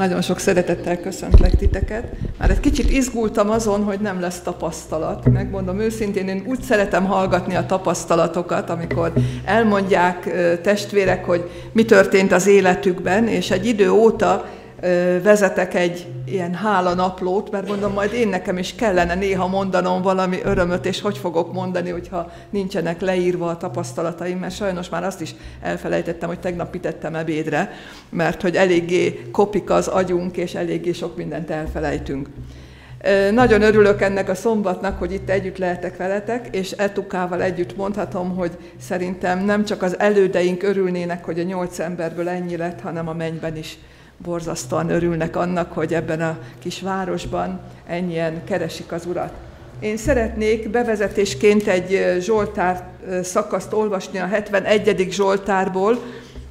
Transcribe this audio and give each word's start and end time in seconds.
Nagyon 0.00 0.22
sok 0.22 0.38
szeretettel 0.38 1.00
köszöntlek 1.00 1.56
titeket. 1.56 2.04
Már 2.38 2.50
egy 2.50 2.60
kicsit 2.60 2.90
izgultam 2.90 3.50
azon, 3.50 3.84
hogy 3.84 4.00
nem 4.00 4.20
lesz 4.20 4.40
tapasztalat. 4.40 5.30
Megmondom 5.30 5.80
őszintén, 5.80 6.28
én 6.28 6.42
úgy 6.46 6.62
szeretem 6.62 7.04
hallgatni 7.04 7.54
a 7.54 7.66
tapasztalatokat, 7.66 8.70
amikor 8.70 9.12
elmondják 9.44 10.30
testvérek, 10.62 11.24
hogy 11.24 11.50
mi 11.72 11.84
történt 11.84 12.32
az 12.32 12.46
életükben, 12.46 13.26
és 13.26 13.50
egy 13.50 13.66
idő 13.66 13.90
óta 13.90 14.44
vezetek 15.22 15.74
egy 15.74 16.06
ilyen 16.26 16.54
hálanaplót, 16.54 17.50
mert 17.50 17.68
mondom, 17.68 17.92
majd 17.92 18.12
én 18.12 18.28
nekem 18.28 18.58
is 18.58 18.74
kellene 18.74 19.14
néha 19.14 19.46
mondanom 19.46 20.02
valami 20.02 20.38
örömöt, 20.44 20.86
és 20.86 21.00
hogy 21.00 21.18
fogok 21.18 21.52
mondani, 21.52 21.90
hogyha 21.90 22.32
nincsenek 22.50 23.00
leírva 23.00 23.48
a 23.48 23.56
tapasztalataim, 23.56 24.38
mert 24.38 24.54
sajnos 24.54 24.88
már 24.88 25.04
azt 25.04 25.20
is 25.20 25.34
elfelejtettem, 25.62 26.28
hogy 26.28 26.40
tegnap 26.40 26.70
pitettem 26.70 27.14
ebédre, 27.14 27.72
mert 28.08 28.42
hogy 28.42 28.56
eléggé 28.56 29.22
kopik 29.32 29.70
az 29.70 29.86
agyunk, 29.86 30.36
és 30.36 30.54
eléggé 30.54 30.92
sok 30.92 31.16
mindent 31.16 31.50
elfelejtünk. 31.50 32.28
Nagyon 33.32 33.62
örülök 33.62 34.02
ennek 34.02 34.28
a 34.28 34.34
szombatnak, 34.34 34.98
hogy 34.98 35.12
itt 35.12 35.30
együtt 35.30 35.58
lehetek 35.58 35.96
veletek, 35.96 36.48
és 36.56 36.70
Etukával 36.70 37.42
együtt 37.42 37.76
mondhatom, 37.76 38.36
hogy 38.36 38.50
szerintem 38.80 39.44
nem 39.44 39.64
csak 39.64 39.82
az 39.82 39.98
elődeink 39.98 40.62
örülnének, 40.62 41.24
hogy 41.24 41.38
a 41.38 41.42
nyolc 41.42 41.78
emberből 41.78 42.28
ennyi 42.28 42.56
lett, 42.56 42.80
hanem 42.80 43.08
a 43.08 43.12
mennyben 43.12 43.56
is 43.56 43.78
borzasztóan 44.22 44.90
örülnek 44.90 45.36
annak, 45.36 45.72
hogy 45.72 45.94
ebben 45.94 46.20
a 46.20 46.38
kis 46.58 46.80
városban 46.80 47.60
ennyien 47.86 48.44
keresik 48.44 48.92
az 48.92 49.06
Urat. 49.06 49.32
Én 49.80 49.96
szeretnék 49.96 50.70
bevezetésként 50.70 51.66
egy 51.66 52.16
Zsoltár 52.20 52.84
szakaszt 53.22 53.72
olvasni 53.72 54.18
a 54.18 54.26
71. 54.26 55.06
Zsoltárból, 55.10 55.98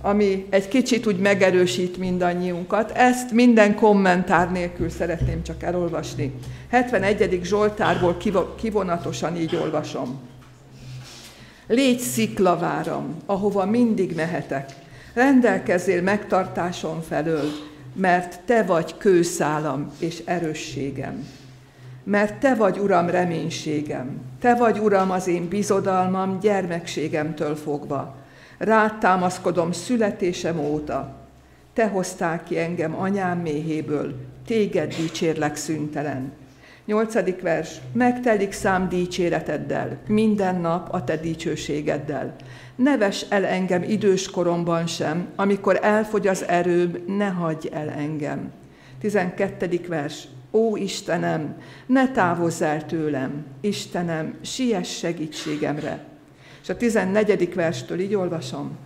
ami 0.01 0.45
egy 0.49 0.67
kicsit 0.67 1.07
úgy 1.07 1.19
megerősít 1.19 1.97
mindannyiunkat. 1.97 2.91
Ezt 2.91 3.31
minden 3.31 3.75
kommentár 3.75 4.51
nélkül 4.51 4.89
szeretném 4.89 5.43
csak 5.43 5.63
elolvasni. 5.63 6.33
71. 6.69 7.39
Zsoltárból 7.43 8.17
kivonatosan 8.59 9.35
így 9.35 9.55
olvasom. 9.55 10.19
Légy 11.67 11.99
sziklaváram, 11.99 13.17
ahova 13.25 13.65
mindig 13.65 14.15
mehetek, 14.15 14.69
rendelkezzél 15.13 16.01
megtartásom 16.01 17.01
felől, 17.01 17.49
mert 17.93 18.39
Te 18.45 18.63
vagy 18.63 18.97
kőszálam 18.97 19.91
és 19.99 20.21
erősségem. 20.25 21.27
Mert 22.03 22.39
Te 22.39 22.55
vagy, 22.55 22.77
Uram, 22.77 23.09
reménységem. 23.09 24.21
Te 24.39 24.55
vagy, 24.55 24.79
Uram, 24.79 25.11
az 25.11 25.27
én 25.27 25.47
bizodalmam 25.47 26.39
gyermekségemtől 26.39 27.55
fogva. 27.55 28.15
Rád 28.57 28.97
támaszkodom 28.97 29.71
születésem 29.71 30.59
óta. 30.59 31.15
Te 31.73 31.87
hoztál 31.87 32.43
ki 32.43 32.59
engem 32.59 32.95
anyám 32.95 33.39
méhéből, 33.39 34.15
téged 34.45 34.95
dicsérlek 34.95 35.55
szüntelen. 35.55 36.31
Nyolcadik 36.89 37.41
vers. 37.41 37.75
Megtelik 37.93 38.51
szám 38.51 38.89
dicséreteddel, 38.89 39.97
minden 40.07 40.61
nap 40.61 40.93
a 40.93 41.03
te 41.03 41.17
dicsőségeddel. 41.17 42.35
Neves 42.75 43.25
el 43.29 43.45
engem 43.45 43.83
idős 43.83 44.29
koromban 44.29 44.87
sem, 44.87 45.27
amikor 45.35 45.79
elfogy 45.81 46.27
az 46.27 46.47
erőm, 46.47 47.03
ne 47.07 47.27
hagyj 47.27 47.67
el 47.71 47.89
engem. 47.89 48.51
12. 48.99 49.79
vers. 49.87 50.27
Ó 50.51 50.75
Istenem, 50.75 51.55
ne 51.85 52.11
távozz 52.11 52.61
el 52.61 52.85
tőlem, 52.85 53.45
Istenem, 53.61 54.37
siess 54.41 54.97
segítségemre. 54.97 56.05
És 56.61 56.69
a 56.69 56.77
14. 56.77 57.53
verstől 57.53 57.99
így 57.99 58.15
olvasom. 58.15 58.77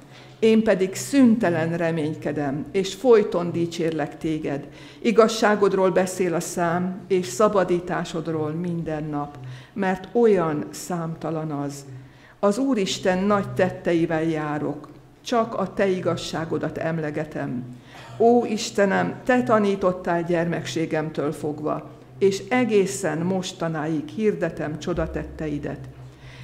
Én 0.43 0.63
pedig 0.63 0.95
szüntelen 0.95 1.77
reménykedem, 1.77 2.65
és 2.71 2.93
folyton 2.93 3.51
dicsérlek 3.51 4.17
téged. 4.17 4.67
Igazságodról 4.99 5.91
beszél 5.91 6.33
a 6.33 6.39
szám, 6.39 7.01
és 7.07 7.27
szabadításodról 7.27 8.51
minden 8.51 9.03
nap, 9.03 9.37
mert 9.73 10.07
olyan 10.11 10.65
számtalan 10.69 11.51
az, 11.51 11.85
az 12.39 12.57
Úristen 12.57 13.23
nagy 13.23 13.53
tetteivel 13.53 14.23
járok, 14.23 14.87
csak 15.21 15.55
a 15.55 15.73
Te 15.73 15.87
igazságodat 15.87 16.77
emlegetem. 16.77 17.63
Ó 18.17 18.45
Istenem, 18.45 19.21
Te 19.25 19.43
tanítottál 19.43 20.23
gyermekségemtől 20.23 21.31
fogva, 21.31 21.89
és 22.17 22.43
egészen 22.49 23.17
mostanáig 23.17 24.07
hirdetem 24.07 24.79
csodatetteidet. 24.79 25.79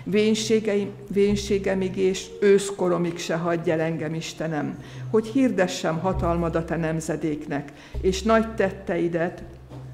Vénségeim, 0.03 0.91
vénségemig 1.07 1.97
és 1.97 2.25
őszkoromig 2.41 3.17
se 3.17 3.35
hagyj 3.35 3.71
el 3.71 3.79
engem, 3.79 4.13
Istenem, 4.13 4.83
hogy 5.11 5.27
hirdessem 5.27 5.99
hatalmadat 5.99 6.71
a 6.71 6.75
nemzedéknek, 6.75 7.71
és 8.01 8.21
nagy 8.21 8.53
tetteidet 8.53 9.43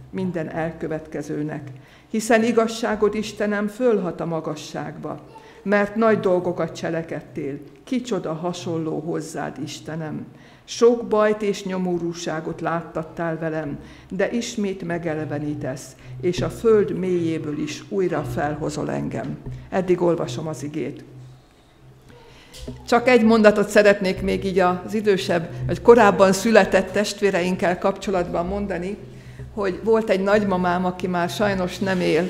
minden 0.09 0.49
elkövetkezőnek. 0.49 1.69
Hiszen 2.09 2.43
igazságod, 2.43 3.15
Istenem, 3.15 3.67
fölhat 3.67 4.21
a 4.21 4.25
magasságba 4.25 5.33
mert 5.65 5.95
nagy 5.95 6.19
dolgokat 6.19 6.75
cselekedtél. 6.75 7.59
Kicsoda 7.83 8.33
hasonló 8.33 8.99
hozzád, 8.99 9.57
Istenem. 9.63 10.25
Sok 10.65 11.07
bajt 11.07 11.41
és 11.41 11.63
nyomorúságot 11.63 12.61
láttattál 12.61 13.37
velem, 13.37 13.79
de 14.09 14.31
ismét 14.31 14.83
megelevenítesz, 14.83 15.95
és 16.21 16.41
a 16.41 16.49
föld 16.49 16.97
mélyéből 16.97 17.59
is 17.59 17.83
újra 17.89 18.23
felhozol 18.23 18.91
engem. 18.91 19.37
Eddig 19.69 20.01
olvasom 20.01 20.47
az 20.47 20.63
igét. 20.63 21.03
Csak 22.87 23.07
egy 23.07 23.23
mondatot 23.23 23.69
szeretnék 23.69 24.21
még 24.21 24.45
így 24.45 24.59
az 24.59 24.93
idősebb, 24.93 25.49
vagy 25.67 25.81
korábban 25.81 26.33
született 26.33 26.91
testvéreinkkel 26.91 27.77
kapcsolatban 27.77 28.45
mondani, 28.45 28.97
hogy 29.53 29.79
volt 29.83 30.09
egy 30.09 30.23
nagymamám, 30.23 30.85
aki 30.85 31.07
már 31.07 31.29
sajnos 31.29 31.79
nem 31.79 31.99
él, 32.01 32.29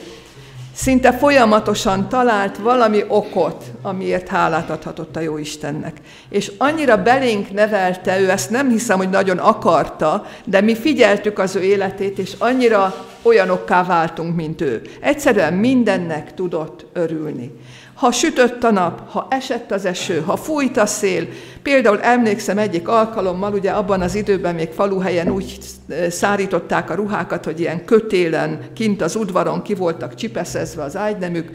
szinte 0.75 1.13
folyamatosan 1.13 2.09
talált 2.09 2.57
valami 2.57 3.03
okot, 3.07 3.63
amiért 3.81 4.27
hálát 4.27 4.69
adhatott 4.69 5.15
a 5.15 5.19
jó 5.19 5.37
Istennek. 5.37 5.97
És 6.29 6.51
annyira 6.57 7.03
belénk 7.03 7.51
nevelte 7.51 8.19
ő, 8.19 8.29
ezt 8.29 8.49
nem 8.49 8.69
hiszem, 8.69 8.97
hogy 8.97 9.09
nagyon 9.09 9.37
akarta, 9.37 10.25
de 10.45 10.61
mi 10.61 10.75
figyeltük 10.75 11.39
az 11.39 11.55
ő 11.55 11.61
életét, 11.61 12.17
és 12.17 12.33
annyira 12.37 12.95
olyanokká 13.21 13.83
váltunk, 13.83 14.35
mint 14.35 14.61
ő. 14.61 14.81
Egyszerűen 14.99 15.53
mindennek 15.53 16.33
tudott 16.33 16.85
örülni 16.93 17.51
ha 17.95 18.11
sütött 18.11 18.63
a 18.63 18.71
nap, 18.71 19.11
ha 19.11 19.27
esett 19.29 19.71
az 19.71 19.85
eső, 19.85 20.19
ha 20.19 20.35
fújt 20.35 20.77
a 20.77 20.85
szél. 20.85 21.27
Például 21.65 22.01
emlékszem 22.01 22.57
egyik 22.57 22.87
alkalommal, 22.87 23.53
ugye 23.53 23.71
abban 23.71 24.01
az 24.01 24.15
időben 24.15 24.55
még 24.55 24.69
faluhelyen 24.69 25.29
úgy 25.29 25.59
eh, 25.87 26.09
szárították 26.09 26.89
a 26.89 26.93
ruhákat, 26.93 27.45
hogy 27.45 27.59
ilyen 27.59 27.85
kötélen, 27.85 28.59
kint 28.73 29.01
az 29.01 29.15
udvaron 29.15 29.61
ki 29.61 29.73
voltak 29.73 30.15
csipeszezve 30.15 30.83
az 30.83 30.95
ágynemük, 30.95 31.51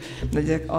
a, 0.67 0.75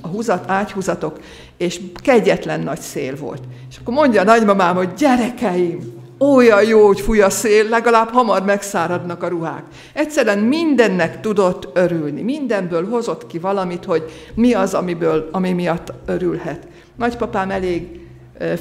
a 0.00 0.08
húzat, 0.12 0.50
ágyhúzatok, 0.50 1.18
és 1.56 1.80
kegyetlen 1.94 2.60
nagy 2.60 2.80
szél 2.80 3.16
volt. 3.16 3.42
És 3.70 3.76
akkor 3.80 3.94
mondja 3.94 4.20
a 4.20 4.24
nagymamám, 4.24 4.76
hogy 4.76 4.92
gyerekeim, 4.94 5.78
olyan 6.18 6.64
jó, 6.64 6.86
hogy 6.86 7.00
fúj 7.00 7.20
a 7.20 7.30
szél, 7.30 7.68
legalább 7.68 8.08
hamar 8.12 8.44
megszáradnak 8.44 9.22
a 9.22 9.28
ruhák. 9.28 9.62
Egyszerűen 9.92 10.38
mindennek 10.38 11.20
tudott 11.20 11.68
örülni, 11.74 12.22
mindenből 12.22 12.88
hozott 12.88 13.26
ki 13.26 13.38
valamit, 13.38 13.84
hogy 13.84 14.04
mi 14.34 14.54
az, 14.54 14.74
amiből, 14.74 15.28
ami 15.32 15.52
miatt 15.52 15.92
örülhet. 16.06 16.66
Nagypapám 16.96 17.50
elég 17.50 18.06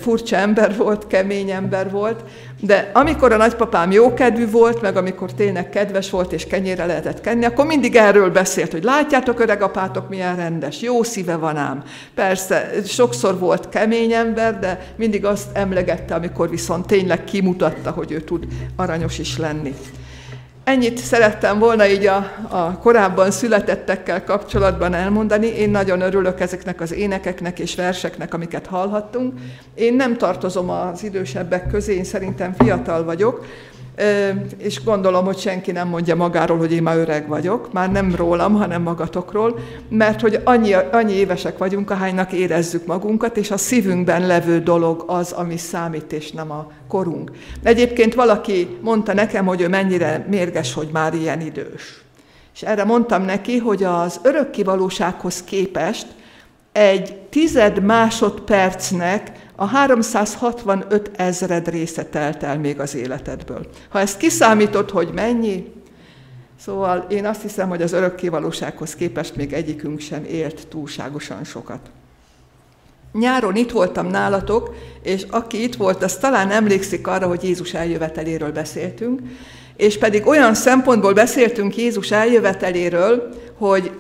furcsa 0.02 0.36
ember 0.36 0.76
volt, 0.78 1.08
kemény 1.08 1.50
ember 1.50 1.92
volt, 1.92 2.24
de 2.62 2.92
amikor 2.94 3.32
a 3.32 3.38
nagypapám 3.38 3.92
jókedvű 3.92 4.50
volt, 4.50 4.82
meg 4.82 4.96
amikor 4.98 5.34
tényleg 5.34 5.70
kedves 5.70 6.10
volt, 6.10 6.34
és 6.34 6.48
kenyére 6.48 6.86
lehetett 6.86 7.22
kenni, 7.22 7.46
akkor 7.46 7.66
mindig 7.66 7.96
erről 7.96 8.30
beszélt, 8.30 8.72
hogy 8.72 8.84
látjátok, 8.84 9.40
öregapátok 9.40 10.10
milyen 10.10 10.36
rendes, 10.36 10.82
jó 10.82 11.04
szíve 11.04 11.36
van 11.36 11.58
ám. 11.58 11.84
Persze, 12.16 12.72
sokszor 12.86 13.40
volt 13.40 13.70
kemény 13.70 14.12
ember, 14.14 14.60
de 14.60 14.94
mindig 14.96 15.26
azt 15.26 15.48
emlegette, 15.54 16.16
amikor 16.16 16.50
viszont 16.50 16.88
tényleg 16.88 17.24
kimutatta, 17.24 17.92
hogy 17.92 18.12
ő 18.12 18.22
tud 18.22 18.48
aranyos 18.76 19.20
is 19.20 19.38
lenni. 19.38 19.74
Ennyit 20.68 20.98
szerettem 20.98 21.60
volna 21.60 21.88
így 21.88 22.06
a, 22.06 22.16
a 22.50 22.78
korábban 22.78 23.32
születettekkel 23.32 24.24
kapcsolatban 24.24 24.94
elmondani. 24.94 25.48
Én 25.48 25.70
nagyon 25.70 26.02
örülök 26.02 26.40
ezeknek 26.40 26.82
az 26.82 26.94
énekeknek 26.94 27.60
és 27.60 27.76
verseknek, 27.76 28.34
amiket 28.34 28.66
hallhattunk. 28.66 29.34
Én 29.76 29.94
nem 29.94 30.18
tartozom 30.18 30.70
az 30.70 31.04
idősebbek 31.04 31.68
közé, 31.68 31.96
én 31.96 32.04
szerintem 32.04 32.54
fiatal 32.54 33.04
vagyok, 33.04 33.46
és 34.58 34.84
gondolom, 34.84 35.26
hogy 35.26 35.38
senki 35.38 35.72
nem 35.72 35.88
mondja 35.88 36.16
magáról, 36.16 36.58
hogy 36.58 36.72
én 36.72 36.82
már 36.82 36.98
öreg 36.98 37.28
vagyok, 37.28 37.74
már 37.74 37.92
nem 37.92 38.16
rólam, 38.16 38.54
hanem 38.54 38.82
magatokról, 38.82 39.60
mert 39.90 40.22
hogy 40.22 40.42
annyi, 40.44 40.74
annyi 40.74 41.14
évesek 41.14 41.58
vagyunk, 41.58 41.92
ahánynak 41.92 42.32
érezzük 42.32 42.86
magunkat, 42.86 43.38
és 43.38 43.52
a 43.52 43.58
szívünkben 43.58 44.28
levő 44.28 44.60
dolog 44.60 45.04
az, 45.08 45.32
ami 45.32 45.58
számít, 45.58 46.14
és 46.14 46.32
nem 46.32 46.52
a 46.52 46.72
korunk. 46.88 47.32
Egyébként 47.64 48.14
valaki 48.14 48.78
mondta 48.82 49.14
nekem, 49.14 49.46
hogy 49.46 49.62
ő 49.62 49.68
mennyire 49.68 50.26
mérges, 50.30 50.74
hogy 50.74 50.90
már 50.92 51.14
ilyen 51.14 51.42
idős. 51.42 52.02
És 52.56 52.62
erre 52.62 52.84
mondtam 52.84 53.24
neki, 53.24 53.58
hogy 53.58 53.84
az 53.84 54.20
örökkivalósághoz 54.24 55.44
képest 55.44 56.08
egy 56.72 57.16
tized 57.30 57.84
másodpercnek 57.84 59.32
a 59.60 59.66
365 59.66 61.12
ezred 61.16 61.70
része 61.70 62.04
telt 62.04 62.44
el 62.44 62.60
még 62.60 62.80
az 62.80 62.96
életedből. 62.96 63.68
Ha 63.90 64.00
ezt 64.00 64.18
kiszámítod, 64.18 64.90
hogy 64.90 65.10
mennyi, 65.14 65.72
szóval 66.60 67.06
én 67.10 67.26
azt 67.26 67.42
hiszem, 67.42 67.70
hogy 67.70 67.82
az 67.82 67.92
örökkévalósághoz 67.92 68.96
képest 68.96 69.36
még 69.36 69.54
egyikünk 69.54 70.00
sem 70.00 70.24
élt 70.24 70.68
túlságosan 70.68 71.44
sokat. 71.44 71.80
Nyáron 73.12 73.56
itt 73.56 73.72
voltam 73.72 74.08
nálatok, 74.08 74.76
és 75.04 75.26
aki 75.30 75.64
itt 75.64 75.76
volt, 75.76 76.04
az 76.04 76.18
talán 76.18 76.52
emlékszik 76.52 77.08
arra, 77.08 77.28
hogy 77.28 77.44
Jézus 77.44 77.74
eljöveteléről 77.74 78.52
beszéltünk, 78.52 79.22
és 79.76 79.98
pedig 79.98 80.28
olyan 80.28 80.54
szempontból 80.54 81.14
beszéltünk 81.14 81.78
Jézus 81.78 82.12
eljöveteléről, 82.12 83.30
hogy 83.58 83.92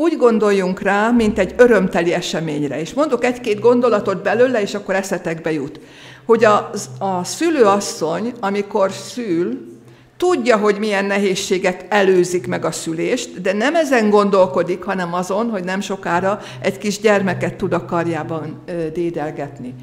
úgy 0.00 0.16
gondoljunk 0.16 0.80
rá, 0.80 1.10
mint 1.10 1.38
egy 1.38 1.54
örömteli 1.56 2.12
eseményre. 2.12 2.80
És 2.80 2.94
mondok 2.94 3.24
egy-két 3.24 3.60
gondolatot 3.60 4.22
belőle, 4.22 4.60
és 4.60 4.74
akkor 4.74 4.94
eszetekbe 4.94 5.52
jut. 5.52 5.80
Hogy 6.26 6.44
a, 6.44 6.70
a 6.98 7.24
szülőasszony, 7.24 8.32
amikor 8.40 8.92
szül, 8.92 9.76
tudja, 10.16 10.56
hogy 10.56 10.78
milyen 10.78 11.04
nehézségek 11.04 11.86
előzik 11.88 12.46
meg 12.46 12.64
a 12.64 12.70
szülést, 12.70 13.40
de 13.40 13.52
nem 13.52 13.74
ezen 13.74 14.10
gondolkodik, 14.10 14.82
hanem 14.82 15.14
azon, 15.14 15.50
hogy 15.50 15.64
nem 15.64 15.80
sokára 15.80 16.40
egy 16.60 16.78
kis 16.78 17.00
gyermeket 17.00 17.54
tud 17.54 17.72
a 17.72 17.84
karjában 17.84 18.62
dédelgetni. 18.92 19.74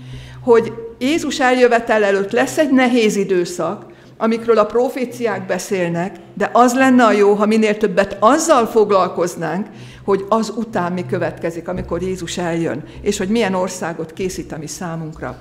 Hogy 0.44 0.74
Jézus 1.00 1.40
eljövetel 1.40 2.04
előtt 2.04 2.32
lesz 2.32 2.58
egy 2.58 2.72
nehéz 2.72 3.16
időszak, 3.16 3.86
amikről 4.18 4.58
a 4.58 4.66
proféciák 4.66 5.46
beszélnek, 5.46 6.16
de 6.34 6.50
az 6.54 6.74
lenne 6.74 7.04
a 7.04 7.12
jó, 7.12 7.34
ha 7.34 7.46
minél 7.46 7.78
többet 7.78 8.18
azzal 8.20 8.66
foglalkoznánk, 8.66 9.68
hogy 10.04 10.26
az 10.30 10.54
után 10.56 10.92
mi 10.92 11.06
következik, 11.06 11.68
amikor 11.68 12.02
Jézus 12.02 12.38
eljön, 12.38 12.84
és 13.02 13.18
hogy 13.18 13.30
milyen 13.30 13.54
országot 13.54 14.14
készít 14.14 14.52
a 14.52 14.58
mi 14.58 14.68
számunkra. 14.68 15.38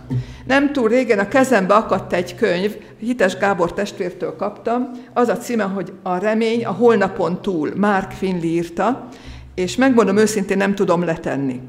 Nem 0.47 0.73
túl 0.73 0.89
régen 0.89 1.19
a 1.19 1.29
kezembe 1.29 1.75
akadt 1.75 2.13
egy 2.13 2.35
könyv, 2.35 2.77
Hites 2.99 3.37
Gábor 3.37 3.73
testvértől 3.73 4.37
kaptam, 4.37 4.91
az 5.13 5.29
a 5.29 5.37
címe, 5.37 5.63
hogy 5.63 5.93
A 6.03 6.17
remény 6.17 6.65
a 6.65 6.73
holnapon 6.73 7.43
túl, 7.43 7.71
Mark 7.77 8.11
Finley 8.11 8.45
írta, 8.45 9.09
és 9.55 9.77
megmondom 9.77 10.17
őszintén, 10.17 10.57
nem 10.57 10.75
tudom 10.75 11.05
letenni. 11.05 11.61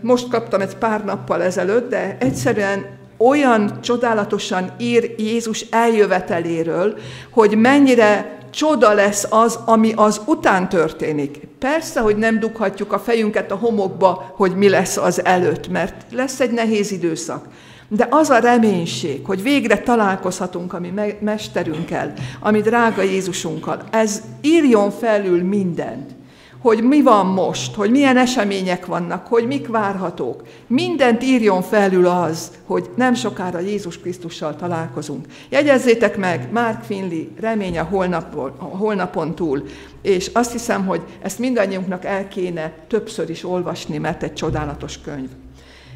Most 0.00 0.28
kaptam 0.28 0.60
egy 0.60 0.76
pár 0.76 1.04
nappal 1.04 1.42
ezelőtt, 1.42 1.90
de 1.90 2.16
egyszerűen 2.20 2.97
olyan 3.18 3.78
csodálatosan 3.80 4.72
ír 4.78 5.14
Jézus 5.16 5.64
eljöveteléről, 5.70 6.98
hogy 7.30 7.56
mennyire 7.56 8.38
csoda 8.50 8.92
lesz 8.92 9.26
az, 9.30 9.58
ami 9.66 9.92
az 9.96 10.20
után 10.24 10.68
történik. 10.68 11.40
Persze, 11.58 12.00
hogy 12.00 12.16
nem 12.16 12.38
dughatjuk 12.38 12.92
a 12.92 12.98
fejünket 12.98 13.50
a 13.50 13.56
homokba, 13.56 14.32
hogy 14.36 14.56
mi 14.56 14.68
lesz 14.68 14.96
az 14.96 15.24
előtt, 15.24 15.68
mert 15.68 16.04
lesz 16.12 16.40
egy 16.40 16.50
nehéz 16.50 16.90
időszak. 16.90 17.46
De 17.88 18.06
az 18.10 18.30
a 18.30 18.38
reménység, 18.38 19.26
hogy 19.26 19.42
végre 19.42 19.78
találkozhatunk 19.78 20.72
a 20.72 20.80
mi 20.80 20.92
mesterünkkel, 21.20 22.12
ami 22.40 22.60
drága 22.60 23.02
Jézusunkkal, 23.02 23.82
ez 23.90 24.22
írjon 24.40 24.90
felül 24.90 25.42
mindent 25.42 26.17
hogy 26.62 26.82
mi 26.82 27.02
van 27.02 27.26
most, 27.26 27.74
hogy 27.74 27.90
milyen 27.90 28.16
események 28.16 28.86
vannak, 28.86 29.26
hogy 29.26 29.46
mik 29.46 29.68
várhatók. 29.68 30.42
Mindent 30.66 31.22
írjon 31.22 31.62
felül 31.62 32.06
az, 32.06 32.50
hogy 32.66 32.90
nem 32.96 33.14
sokára 33.14 33.58
Jézus 33.58 33.98
Krisztussal 33.98 34.56
találkozunk. 34.56 35.26
Jegyezzétek 35.48 36.16
meg, 36.16 36.48
Mark 36.52 36.82
Finley, 36.82 37.24
remény 37.40 37.78
a, 37.78 37.82
holnapon, 37.82 38.52
a 38.58 38.64
holnapon 38.64 39.34
túl. 39.34 39.62
És 40.02 40.30
azt 40.32 40.52
hiszem, 40.52 40.86
hogy 40.86 41.00
ezt 41.22 41.38
mindannyiunknak 41.38 42.04
el 42.04 42.28
kéne 42.28 42.72
többször 42.88 43.30
is 43.30 43.44
olvasni, 43.44 43.98
mert 43.98 44.22
egy 44.22 44.34
csodálatos 44.34 45.00
könyv. 45.00 45.28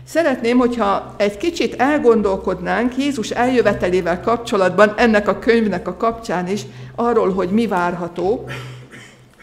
Szeretném, 0.04 0.58
hogyha 0.58 1.14
egy 1.16 1.36
kicsit 1.36 1.74
elgondolkodnánk 1.80 2.96
Jézus 2.96 3.30
eljövetelével 3.30 4.20
kapcsolatban, 4.20 4.92
ennek 4.96 5.28
a 5.28 5.38
könyvnek 5.38 5.88
a 5.88 5.96
kapcsán 5.96 6.48
is, 6.48 6.62
arról, 6.94 7.32
hogy 7.32 7.48
mi 7.48 7.66
várható. 7.66 8.48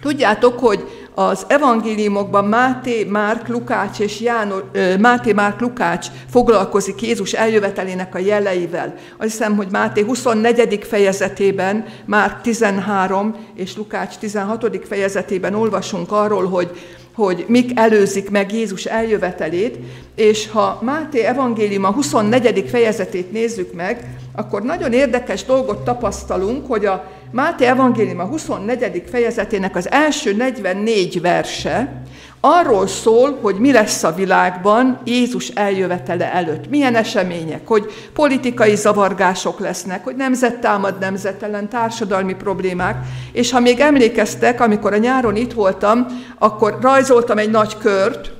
Tudjátok, 0.01 0.59
hogy 0.59 0.98
az 1.15 1.45
evangéliumokban 1.47 2.45
Máté, 2.45 3.03
Márk, 3.03 3.47
Lukács 3.47 3.99
és 3.99 4.19
János, 4.21 4.61
Máté, 4.99 5.33
Márk, 5.33 5.59
Lukács 5.59 6.07
foglalkozik 6.29 7.01
Jézus 7.01 7.33
eljövetelének 7.33 8.15
a 8.15 8.19
jeleivel. 8.19 8.93
Azt 9.17 9.29
hiszem, 9.29 9.55
hogy 9.55 9.67
Máté 9.71 10.01
24. 10.01 10.79
fejezetében, 10.83 11.85
Márk 12.05 12.41
13 12.41 13.35
és 13.55 13.75
Lukács 13.75 14.17
16. 14.17 14.79
fejezetében 14.87 15.55
olvasunk 15.55 16.11
arról, 16.11 16.45
hogy 16.45 16.71
hogy 17.19 17.45
mik 17.47 17.79
előzik 17.79 18.29
meg 18.29 18.53
Jézus 18.53 18.85
eljövetelét, 18.85 19.77
és 20.15 20.49
ha 20.49 20.79
Máté 20.81 21.19
evangélium 21.19 21.83
a 21.83 21.91
24. 21.91 22.65
fejezetét 22.69 23.31
nézzük 23.31 23.73
meg, 23.73 24.07
akkor 24.35 24.61
nagyon 24.61 24.93
érdekes 24.93 25.45
dolgot 25.45 25.83
tapasztalunk, 25.83 26.67
hogy 26.67 26.85
a 26.85 27.11
Máté 27.31 27.65
evangélium 27.65 28.19
a 28.19 28.25
24. 28.25 29.03
fejezetének 29.09 29.75
az 29.75 29.91
első 29.91 30.33
44 30.33 31.21
verse 31.21 32.01
arról 32.39 32.87
szól, 32.87 33.37
hogy 33.41 33.55
mi 33.55 33.71
lesz 33.71 34.03
a 34.03 34.13
világban 34.13 34.99
Jézus 35.05 35.47
eljövetele 35.47 36.33
előtt. 36.33 36.69
Milyen 36.69 36.95
események, 36.95 37.67
hogy 37.67 37.85
politikai 38.13 38.75
zavargások 38.75 39.59
lesznek, 39.59 40.03
hogy 40.03 40.15
nemzet 40.15 40.59
támad 40.59 40.99
nemzet 40.99 41.43
ellen, 41.43 41.69
társadalmi 41.69 42.35
problémák. 42.35 43.05
És 43.31 43.51
ha 43.51 43.59
még 43.59 43.79
emlékeztek, 43.79 44.61
amikor 44.61 44.93
a 44.93 44.97
nyáron 44.97 45.35
itt 45.35 45.53
voltam, 45.53 46.05
akkor 46.37 46.77
rajzoltam 46.81 47.37
egy 47.37 47.51
nagy 47.51 47.77
kört, 47.77 48.31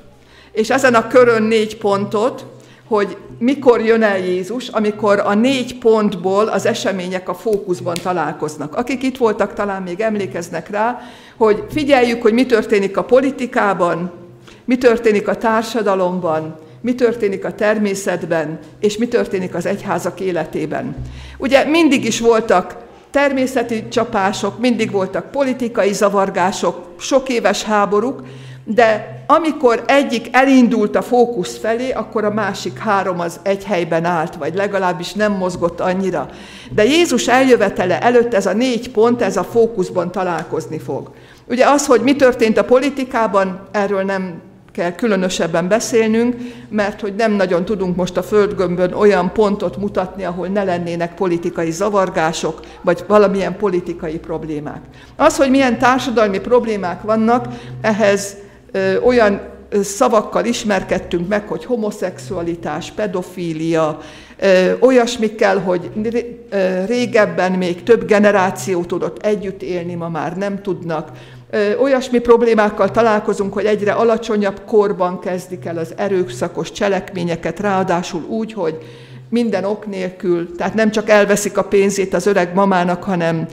és 0.51 0.69
ezen 0.69 0.95
a 0.95 1.07
körön 1.07 1.43
négy 1.43 1.77
pontot, 1.77 2.45
hogy 2.89 3.17
mikor 3.39 3.81
jön 3.81 4.03
el 4.03 4.17
Jézus, 4.17 4.67
amikor 4.67 5.21
a 5.25 5.33
négy 5.33 5.77
pontból 5.77 6.47
az 6.47 6.65
események 6.65 7.29
a 7.29 7.33
fókuszban 7.33 7.93
találkoznak. 8.03 8.75
Akik 8.75 9.03
itt 9.03 9.17
voltak, 9.17 9.53
talán 9.53 9.81
még 9.81 9.99
emlékeznek 9.99 10.69
rá, 10.69 10.99
hogy 11.37 11.63
figyeljük, 11.71 12.21
hogy 12.21 12.33
mi 12.33 12.45
történik 12.45 12.97
a 12.97 13.03
politikában, 13.03 14.11
mi 14.65 14.77
történik 14.77 15.27
a 15.27 15.35
társadalomban, 15.35 16.59
mi 16.81 16.95
történik 16.95 17.45
a 17.45 17.53
természetben, 17.53 18.59
és 18.79 18.97
mi 18.97 19.07
történik 19.07 19.55
az 19.55 19.65
egyházak 19.65 20.19
életében. 20.19 20.95
Ugye 21.37 21.65
mindig 21.65 22.05
is 22.05 22.19
voltak 22.19 22.75
természeti 23.11 23.87
csapások, 23.87 24.59
mindig 24.59 24.91
voltak 24.91 25.31
politikai 25.31 25.93
zavargások, 25.93 26.87
sok 26.99 27.29
éves 27.29 27.63
háborúk, 27.63 28.21
de 28.63 29.18
amikor 29.31 29.83
egyik 29.87 30.27
elindult 30.31 30.95
a 30.95 31.01
fókusz 31.01 31.57
felé, 31.57 31.91
akkor 31.91 32.23
a 32.23 32.33
másik 32.33 32.77
három 32.77 33.19
az 33.19 33.39
egy 33.43 33.63
helyben 33.63 34.05
állt, 34.05 34.35
vagy 34.35 34.55
legalábbis 34.55 35.13
nem 35.13 35.31
mozgott 35.31 35.79
annyira. 35.79 36.29
De 36.71 36.83
Jézus 36.83 37.27
eljövetele 37.27 38.01
előtt 38.01 38.33
ez 38.33 38.45
a 38.45 38.53
négy 38.53 38.91
pont, 38.91 39.21
ez 39.21 39.37
a 39.37 39.43
fókuszban 39.43 40.11
találkozni 40.11 40.79
fog. 40.79 41.11
Ugye 41.47 41.65
az, 41.65 41.85
hogy 41.85 42.01
mi 42.01 42.15
történt 42.15 42.57
a 42.57 42.63
politikában, 42.63 43.67
erről 43.71 44.03
nem 44.03 44.41
kell 44.71 44.91
különösebben 44.91 45.67
beszélnünk, 45.67 46.35
mert 46.69 47.01
hogy 47.01 47.15
nem 47.15 47.31
nagyon 47.31 47.65
tudunk 47.65 47.95
most 47.95 48.17
a 48.17 48.23
földgömbön 48.23 48.93
olyan 48.93 49.33
pontot 49.33 49.77
mutatni, 49.77 50.23
ahol 50.23 50.47
ne 50.47 50.63
lennének 50.63 51.15
politikai 51.15 51.71
zavargások, 51.71 52.59
vagy 52.81 53.03
valamilyen 53.07 53.57
politikai 53.57 54.19
problémák. 54.19 54.81
Az, 55.15 55.37
hogy 55.37 55.49
milyen 55.49 55.77
társadalmi 55.77 56.39
problémák 56.39 57.01
vannak, 57.01 57.45
ehhez 57.81 58.35
olyan 59.03 59.41
szavakkal 59.81 60.45
ismerkedtünk 60.45 61.27
meg, 61.27 61.47
hogy 61.47 61.65
homoszexualitás, 61.65 62.91
pedofília, 62.91 63.99
olyasmikkel, 64.79 65.57
hogy 65.57 65.91
régebben 66.87 67.51
még 67.51 67.83
több 67.83 68.05
generáció 68.05 68.83
tudott 68.83 69.25
együtt 69.25 69.61
élni, 69.61 69.93
ma 69.93 70.09
már 70.09 70.37
nem 70.37 70.61
tudnak. 70.61 71.09
Olyasmi 71.81 72.19
problémákkal 72.19 72.91
találkozunk, 72.91 73.53
hogy 73.53 73.65
egyre 73.65 73.91
alacsonyabb 73.91 74.61
korban 74.65 75.19
kezdik 75.19 75.65
el 75.65 75.77
az 75.77 75.93
erőszakos 75.97 76.71
cselekményeket, 76.71 77.59
ráadásul 77.59 78.25
úgy, 78.27 78.53
hogy 78.53 78.77
minden 79.29 79.63
ok 79.63 79.87
nélkül, 79.87 80.55
tehát 80.55 80.73
nem 80.73 80.91
csak 80.91 81.09
elveszik 81.09 81.57
a 81.57 81.63
pénzét 81.63 82.13
az 82.13 82.25
öreg 82.25 82.53
mamának, 82.53 83.03
hanem 83.03 83.45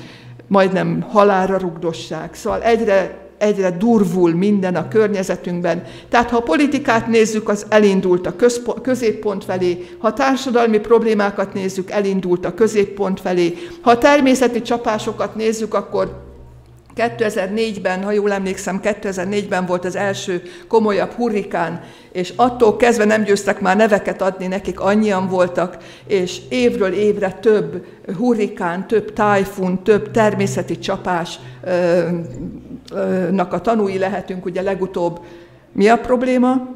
majdnem 0.46 1.00
halára 1.00 1.58
rugdossák. 1.58 2.34
Szóval 2.34 2.62
egyre 2.62 3.25
egyre 3.38 3.70
durvul 3.70 4.34
minden 4.34 4.74
a 4.74 4.88
környezetünkben. 4.88 5.82
Tehát 6.08 6.30
ha 6.30 6.36
a 6.36 6.42
politikát 6.42 7.06
nézzük, 7.06 7.48
az 7.48 7.66
elindult 7.68 8.26
a 8.26 8.34
középpont 8.82 9.44
felé, 9.44 9.86
ha 9.98 10.06
a 10.06 10.12
társadalmi 10.12 10.78
problémákat 10.78 11.54
nézzük, 11.54 11.90
elindult 11.90 12.44
a 12.44 12.54
középpont 12.54 13.20
felé, 13.20 13.54
ha 13.80 13.90
a 13.90 13.98
természeti 13.98 14.62
csapásokat 14.62 15.34
nézzük, 15.34 15.74
akkor 15.74 16.25
2004-ben, 16.96 18.02
ha 18.02 18.10
jól 18.10 18.32
emlékszem, 18.32 18.80
2004-ben 18.82 19.66
volt 19.66 19.84
az 19.84 19.96
első 19.96 20.42
komolyabb 20.68 21.10
hurrikán, 21.10 21.80
és 22.12 22.32
attól 22.36 22.76
kezdve 22.76 23.04
nem 23.04 23.22
győztek 23.22 23.60
már 23.60 23.76
neveket 23.76 24.22
adni, 24.22 24.46
nekik 24.46 24.80
annyian 24.80 25.28
voltak, 25.28 25.76
és 26.06 26.40
évről 26.48 26.92
évre 26.92 27.32
több 27.32 27.86
hurrikán, 28.16 28.86
több 28.86 29.12
tájfun, 29.12 29.82
több 29.82 30.10
természeti 30.10 30.78
csapás 30.78 31.38
nak 33.30 33.52
a 33.52 33.60
tanúi 33.60 33.98
lehetünk, 33.98 34.44
ugye 34.44 34.62
legutóbb 34.62 35.20
mi 35.72 35.88
a 35.88 35.96
probléma? 35.96 36.68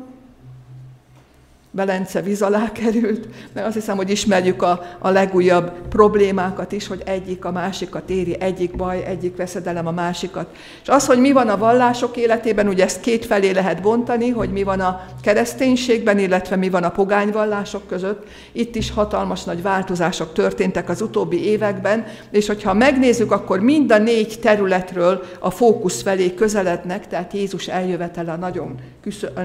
Velence 1.73 2.21
víz 2.21 2.43
alá 2.43 2.73
került, 2.73 3.29
mert 3.53 3.67
azt 3.67 3.75
hiszem, 3.75 3.97
hogy 3.97 4.11
ismerjük 4.11 4.63
a, 4.63 4.83
a 4.99 5.11
legújabb 5.11 5.73
problémákat 5.89 6.73
is, 6.73 6.87
hogy 6.87 7.03
egyik 7.05 7.45
a 7.45 7.53
másikat 7.53 8.11
éri, 8.11 8.37
egyik 8.41 8.77
baj, 8.77 9.05
egyik 9.05 9.37
veszedelem 9.37 9.87
a 9.87 9.91
másikat. 9.91 10.47
És 10.83 10.89
az, 10.89 11.07
hogy 11.07 11.19
mi 11.19 11.33
van 11.33 11.49
a 11.49 11.57
vallások 11.57 12.17
életében, 12.17 12.69
ugye 12.69 12.85
ezt 12.85 13.01
két 13.01 13.27
felé 13.27 13.51
lehet 13.51 13.83
bontani, 13.83 14.31
hogy 14.31 14.51
mi 14.51 14.63
van 14.63 14.81
a 14.81 15.01
kereszténységben, 15.23 16.19
illetve 16.19 16.57
mi 16.57 16.71
van 16.71 16.83
a 16.83 16.91
pogányvallások 16.91 17.87
között. 17.87 18.27
Itt 18.53 18.75
is 18.75 18.91
hatalmas 18.91 19.45
nagy 19.45 19.63
változások 19.63 20.33
történtek 20.33 20.89
az 20.89 21.03
utóbbi 21.03 21.45
években, 21.47 22.07
és 22.31 22.47
hogyha 22.47 22.75
megnézzük, 22.75 23.33
akkor 23.33 23.61
mind 23.61 23.93
a 23.93 23.99
négy 23.99 24.39
területről 24.41 25.23
a 25.39 25.51
fókusz 25.51 26.03
felé 26.03 26.35
közelednek, 26.35 27.07
tehát 27.07 27.33
Jézus 27.33 27.69
eljövetele 27.69 28.37
nagyon, 28.37 28.75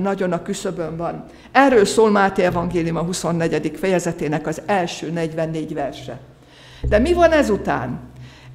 nagyon 0.01 0.31
a 0.31 0.41
küszöbön 0.41 0.97
van. 0.97 1.23
Erről 1.51 1.85
szól 1.85 2.13
Máté 2.15 2.43
Evangélium 2.43 2.95
a 2.95 3.01
24. 3.01 3.71
fejezetének 3.79 4.47
az 4.47 4.61
első 4.65 5.09
44 5.11 5.73
verse. 5.73 6.19
De 6.81 6.99
mi 6.99 7.13
van 7.13 7.31
ezután? 7.31 7.99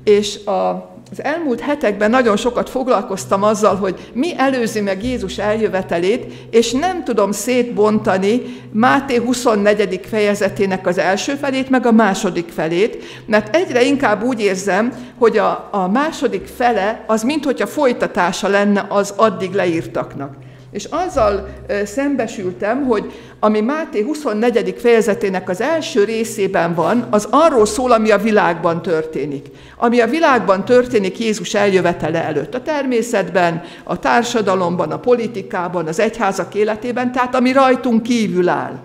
És 0.04 0.44
a, 0.44 0.90
az 1.10 1.22
elmúlt 1.22 1.60
hetekben 1.60 2.10
nagyon 2.10 2.36
sokat 2.36 2.70
foglalkoztam 2.70 3.42
azzal, 3.42 3.76
hogy 3.76 4.10
mi 4.12 4.38
előzi 4.38 4.80
meg 4.80 5.04
Jézus 5.04 5.38
eljövetelét, 5.38 6.32
és 6.50 6.72
nem 6.72 7.04
tudom 7.04 7.32
szétbontani 7.32 8.42
Máté 8.72 9.16
24. 9.16 10.00
fejezetének 10.04 10.86
az 10.86 10.98
első 10.98 11.34
felét, 11.34 11.70
meg 11.70 11.86
a 11.86 11.92
második 11.92 12.48
felét, 12.48 13.04
mert 13.26 13.56
egyre 13.56 13.82
inkább 13.82 14.22
úgy 14.22 14.40
érzem, 14.40 14.92
hogy 15.18 15.38
a, 15.38 15.68
a 15.70 15.88
második 15.88 16.46
fele 16.46 17.04
az 17.06 17.22
minthogyha 17.22 17.66
folytatása 17.66 18.48
lenne 18.48 18.86
az 18.88 19.14
addig 19.16 19.52
leírtaknak. 19.52 20.34
És 20.70 20.84
azzal 20.84 21.48
szembesültem, 21.84 22.84
hogy 22.86 23.12
ami 23.40 23.60
Máté 23.60 24.02
24. 24.02 24.74
fejezetének 24.78 25.48
az 25.48 25.60
első 25.60 26.04
részében 26.04 26.74
van, 26.74 27.06
az 27.10 27.28
arról 27.30 27.66
szól, 27.66 27.92
ami 27.92 28.10
a 28.10 28.18
világban 28.18 28.82
történik. 28.82 29.46
Ami 29.76 30.00
a 30.00 30.06
világban 30.06 30.64
történik 30.64 31.18
Jézus 31.18 31.54
eljövetele 31.54 32.24
előtt. 32.24 32.54
A 32.54 32.62
természetben, 32.62 33.62
a 33.84 33.98
társadalomban, 33.98 34.90
a 34.90 34.98
politikában, 34.98 35.86
az 35.86 35.98
egyházak 35.98 36.54
életében, 36.54 37.12
tehát 37.12 37.34
ami 37.34 37.52
rajtunk 37.52 38.02
kívül 38.02 38.48
áll. 38.48 38.78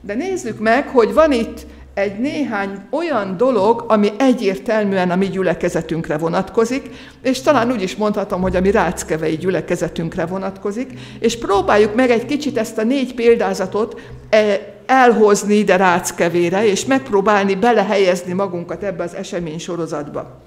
De 0.00 0.14
nézzük 0.14 0.58
meg, 0.58 0.88
hogy 0.88 1.12
van 1.12 1.32
itt 1.32 1.66
egy 1.94 2.18
néhány 2.18 2.78
olyan 2.90 3.36
dolog, 3.36 3.84
ami 3.88 4.08
egyértelműen 4.18 5.10
a 5.10 5.16
mi 5.16 5.28
gyülekezetünkre 5.28 6.18
vonatkozik, 6.18 6.90
és 7.22 7.40
talán 7.40 7.70
úgy 7.70 7.82
is 7.82 7.96
mondhatom, 7.96 8.40
hogy 8.40 8.56
a 8.56 8.60
mi 8.60 8.70
ráckevei 8.70 9.36
gyülekezetünkre 9.36 10.26
vonatkozik, 10.26 10.92
és 11.18 11.38
próbáljuk 11.38 11.94
meg 11.94 12.10
egy 12.10 12.26
kicsit 12.26 12.58
ezt 12.58 12.78
a 12.78 12.82
négy 12.82 13.14
példázatot 13.14 14.00
e, 14.30 14.74
elhozni 14.86 15.54
ide 15.54 15.76
ráckevére, 15.76 16.66
és 16.66 16.84
megpróbálni 16.84 17.54
belehelyezni 17.54 18.32
magunkat 18.32 18.82
ebbe 18.82 19.02
az 19.02 19.14
esemény 19.14 19.58
sorozatba. 19.58 20.40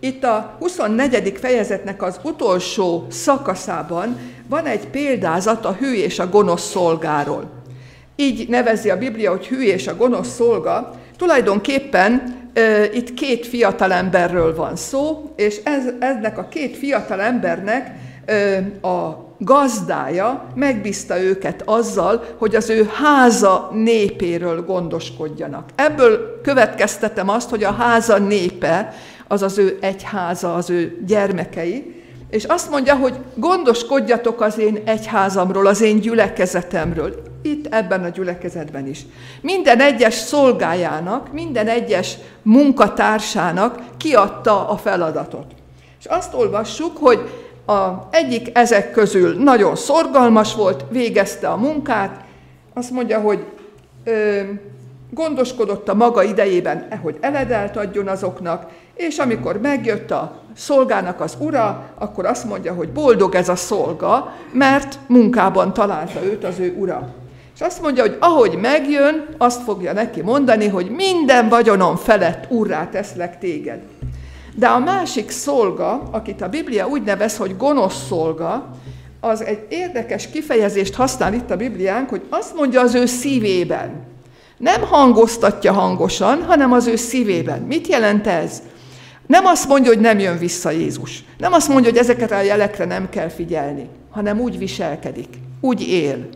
Itt 0.00 0.24
a 0.24 0.56
24. 0.58 1.38
fejezetnek 1.40 2.02
az 2.02 2.20
utolsó 2.22 3.06
szakaszában 3.10 4.18
van 4.48 4.64
egy 4.64 4.86
példázat 4.86 5.64
a 5.64 5.72
hű 5.72 5.94
és 5.94 6.18
a 6.18 6.28
gonosz 6.28 6.70
szolgáról 6.70 7.57
így 8.20 8.48
nevezi 8.48 8.90
a 8.90 8.98
Biblia, 8.98 9.30
hogy 9.30 9.46
hű 9.46 9.62
és 9.62 9.86
a 9.86 9.96
gonosz 9.96 10.34
szolga, 10.34 10.94
tulajdonképpen 11.18 12.36
itt 12.92 13.14
két 13.14 13.46
fiatalemberről 13.46 14.54
van 14.54 14.76
szó, 14.76 15.32
és 15.36 15.60
ez, 15.64 15.84
ennek 15.98 16.38
a 16.38 16.48
két 16.48 16.76
fiatalembernek 16.76 17.94
e, 18.24 18.56
a 18.86 19.26
gazdája 19.38 20.52
megbízta 20.54 21.20
őket 21.20 21.62
azzal, 21.64 22.24
hogy 22.38 22.54
az 22.54 22.70
ő 22.70 22.90
háza 22.94 23.70
népéről 23.72 24.64
gondoskodjanak. 24.64 25.68
Ebből 25.74 26.40
következtetem 26.42 27.28
azt, 27.28 27.50
hogy 27.50 27.64
a 27.64 27.72
háza 27.72 28.18
népe 28.18 28.94
az 29.28 29.42
az 29.42 29.58
ő 29.58 29.78
egyháza, 29.80 30.54
az 30.54 30.70
ő 30.70 31.04
gyermekei, 31.06 31.97
és 32.30 32.44
azt 32.44 32.70
mondja, 32.70 32.94
hogy 32.94 33.14
gondoskodjatok 33.34 34.40
az 34.40 34.58
én 34.58 34.82
egyházamról, 34.84 35.66
az 35.66 35.80
én 35.80 36.00
gyülekezetemről 36.00 37.22
itt 37.42 37.74
ebben 37.74 38.04
a 38.04 38.08
gyülekezetben 38.08 38.86
is. 38.86 39.06
Minden 39.40 39.80
egyes 39.80 40.14
szolgájának, 40.14 41.32
minden 41.32 41.68
egyes 41.68 42.16
munkatársának 42.42 43.78
kiadta 43.96 44.68
a 44.68 44.76
feladatot. 44.76 45.46
És 45.98 46.06
azt 46.06 46.34
olvassuk, 46.34 46.96
hogy 46.96 47.28
a 47.66 48.08
egyik 48.10 48.58
ezek 48.58 48.90
közül 48.90 49.42
nagyon 49.42 49.76
szorgalmas 49.76 50.54
volt, 50.54 50.84
végezte 50.90 51.48
a 51.48 51.56
munkát, 51.56 52.24
azt 52.74 52.90
mondja, 52.90 53.20
hogy 53.20 53.44
ö, 54.04 54.40
gondoskodott 55.10 55.88
a 55.88 55.94
maga 55.94 56.22
idejében, 56.22 56.86
e, 56.90 56.96
hogy 56.96 57.16
eledelt 57.20 57.76
adjon 57.76 58.08
azoknak, 58.08 58.70
és 58.94 59.18
amikor 59.18 59.60
megjött 59.60 60.10
a 60.10 60.40
szolgának 60.58 61.20
az 61.20 61.36
ura, 61.38 61.90
akkor 61.98 62.26
azt 62.26 62.44
mondja, 62.44 62.74
hogy 62.74 62.88
boldog 62.88 63.34
ez 63.34 63.48
a 63.48 63.56
szolga, 63.56 64.34
mert 64.52 64.98
munkában 65.06 65.72
találta 65.72 66.24
őt 66.24 66.44
az 66.44 66.58
ő 66.58 66.74
ura. 66.78 67.08
És 67.54 67.60
azt 67.60 67.82
mondja, 67.82 68.02
hogy 68.02 68.16
ahogy 68.20 68.58
megjön, 68.60 69.26
azt 69.38 69.62
fogja 69.62 69.92
neki 69.92 70.22
mondani, 70.22 70.68
hogy 70.68 70.90
minden 70.90 71.48
vagyonom 71.48 71.96
felett 71.96 72.44
urrá 72.48 72.88
teszlek 72.88 73.38
téged. 73.38 73.80
De 74.54 74.66
a 74.66 74.78
másik 74.78 75.30
szolga, 75.30 76.02
akit 76.10 76.42
a 76.42 76.48
Biblia 76.48 76.86
úgy 76.86 77.02
nevez, 77.02 77.36
hogy 77.36 77.56
gonosz 77.56 78.06
szolga, 78.06 78.70
az 79.20 79.44
egy 79.44 79.66
érdekes 79.68 80.30
kifejezést 80.30 80.94
használ 80.94 81.32
itt 81.34 81.50
a 81.50 81.56
Bibliánk, 81.56 82.08
hogy 82.08 82.22
azt 82.28 82.54
mondja 82.54 82.80
az 82.80 82.94
ő 82.94 83.06
szívében. 83.06 83.90
Nem 84.56 84.82
hangoztatja 84.82 85.72
hangosan, 85.72 86.42
hanem 86.42 86.72
az 86.72 86.86
ő 86.86 86.96
szívében. 86.96 87.60
Mit 87.60 87.86
jelent 87.86 88.26
ez? 88.26 88.62
Nem 89.28 89.46
azt 89.46 89.68
mondja, 89.68 89.92
hogy 89.92 90.00
nem 90.00 90.18
jön 90.18 90.38
vissza 90.38 90.70
Jézus. 90.70 91.24
Nem 91.38 91.52
azt 91.52 91.68
mondja, 91.68 91.90
hogy 91.90 92.00
ezeket 92.00 92.30
a 92.30 92.40
jelekre 92.40 92.84
nem 92.84 93.08
kell 93.08 93.28
figyelni, 93.28 93.88
hanem 94.10 94.40
úgy 94.40 94.58
viselkedik, 94.58 95.28
úgy 95.60 95.88
él 95.88 96.28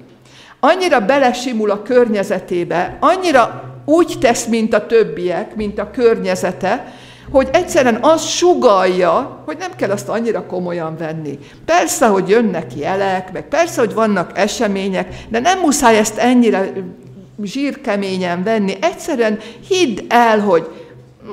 annyira 0.65 1.01
belesimul 1.01 1.71
a 1.71 1.83
környezetébe, 1.83 2.97
annyira 3.01 3.65
úgy 3.85 4.17
tesz, 4.21 4.47
mint 4.47 4.75
a 4.75 4.87
többiek, 4.87 5.57
mint 5.57 5.79
a 5.79 5.91
környezete, 5.91 6.93
hogy 7.31 7.49
egyszerűen 7.53 7.99
az 8.01 8.25
sugalja, 8.25 9.43
hogy 9.45 9.57
nem 9.59 9.71
kell 9.77 9.91
azt 9.91 10.09
annyira 10.09 10.47
komolyan 10.47 10.97
venni. 10.97 11.39
Persze, 11.65 12.07
hogy 12.07 12.29
jönnek 12.29 12.77
jelek, 12.77 13.33
meg 13.33 13.49
persze, 13.49 13.81
hogy 13.81 13.95
vannak 13.95 14.39
események, 14.39 15.15
de 15.29 15.39
nem 15.39 15.59
muszáj 15.59 15.99
ezt 15.99 16.19
ennyire 16.19 16.73
zsírkeményen 17.43 18.43
venni. 18.43 18.77
Egyszerűen 18.81 19.39
hidd 19.69 19.99
el, 20.09 20.41
hogy 20.41 20.69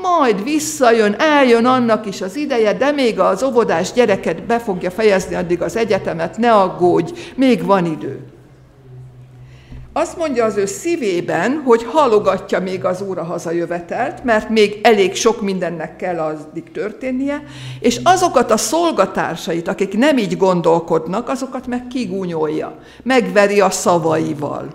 majd 0.02 0.44
visszajön, 0.44 1.16
eljön 1.18 1.66
annak 1.66 2.06
is 2.06 2.22
az 2.22 2.36
ideje, 2.36 2.74
de 2.74 2.92
még 2.92 3.20
az 3.20 3.44
óvodás 3.44 3.92
gyereket 3.92 4.44
be 4.44 4.60
fogja 4.60 4.92
fejezni 4.92 5.36
addig 5.36 5.62
az 5.62 5.76
egyetemet, 5.76 6.38
ne 6.38 6.54
aggódj, 6.54 7.14
még 7.36 7.66
van 7.66 7.86
idő. 7.86 8.20
Azt 9.94 10.18
mondja 10.18 10.46
az 10.46 10.58
ő 10.58 10.66
szívében, 10.66 11.62
hogy 11.66 11.84
halogatja 11.84 12.60
még 12.60 12.86
az 12.86 13.02
óra 13.02 13.24
hazajövetelt, 13.24 14.24
mert 14.24 14.50
még 14.50 14.80
elég 14.84 15.16
sok 15.16 15.42
mindennek 15.42 15.96
kell 15.96 16.20
addig 16.20 16.72
történnie, 16.72 17.44
és 17.80 18.00
azokat 18.04 18.52
a 18.52 18.58
szolgatársait, 18.58 19.68
akik 19.68 19.98
nem 19.98 20.18
így 20.18 20.38
gondolkodnak, 20.38 21.30
azokat 21.30 21.68
meg 21.68 21.88
kigúnyolja, 21.88 22.78
megveri 23.04 23.62
a 23.62 23.70
szavaival. 23.70 24.68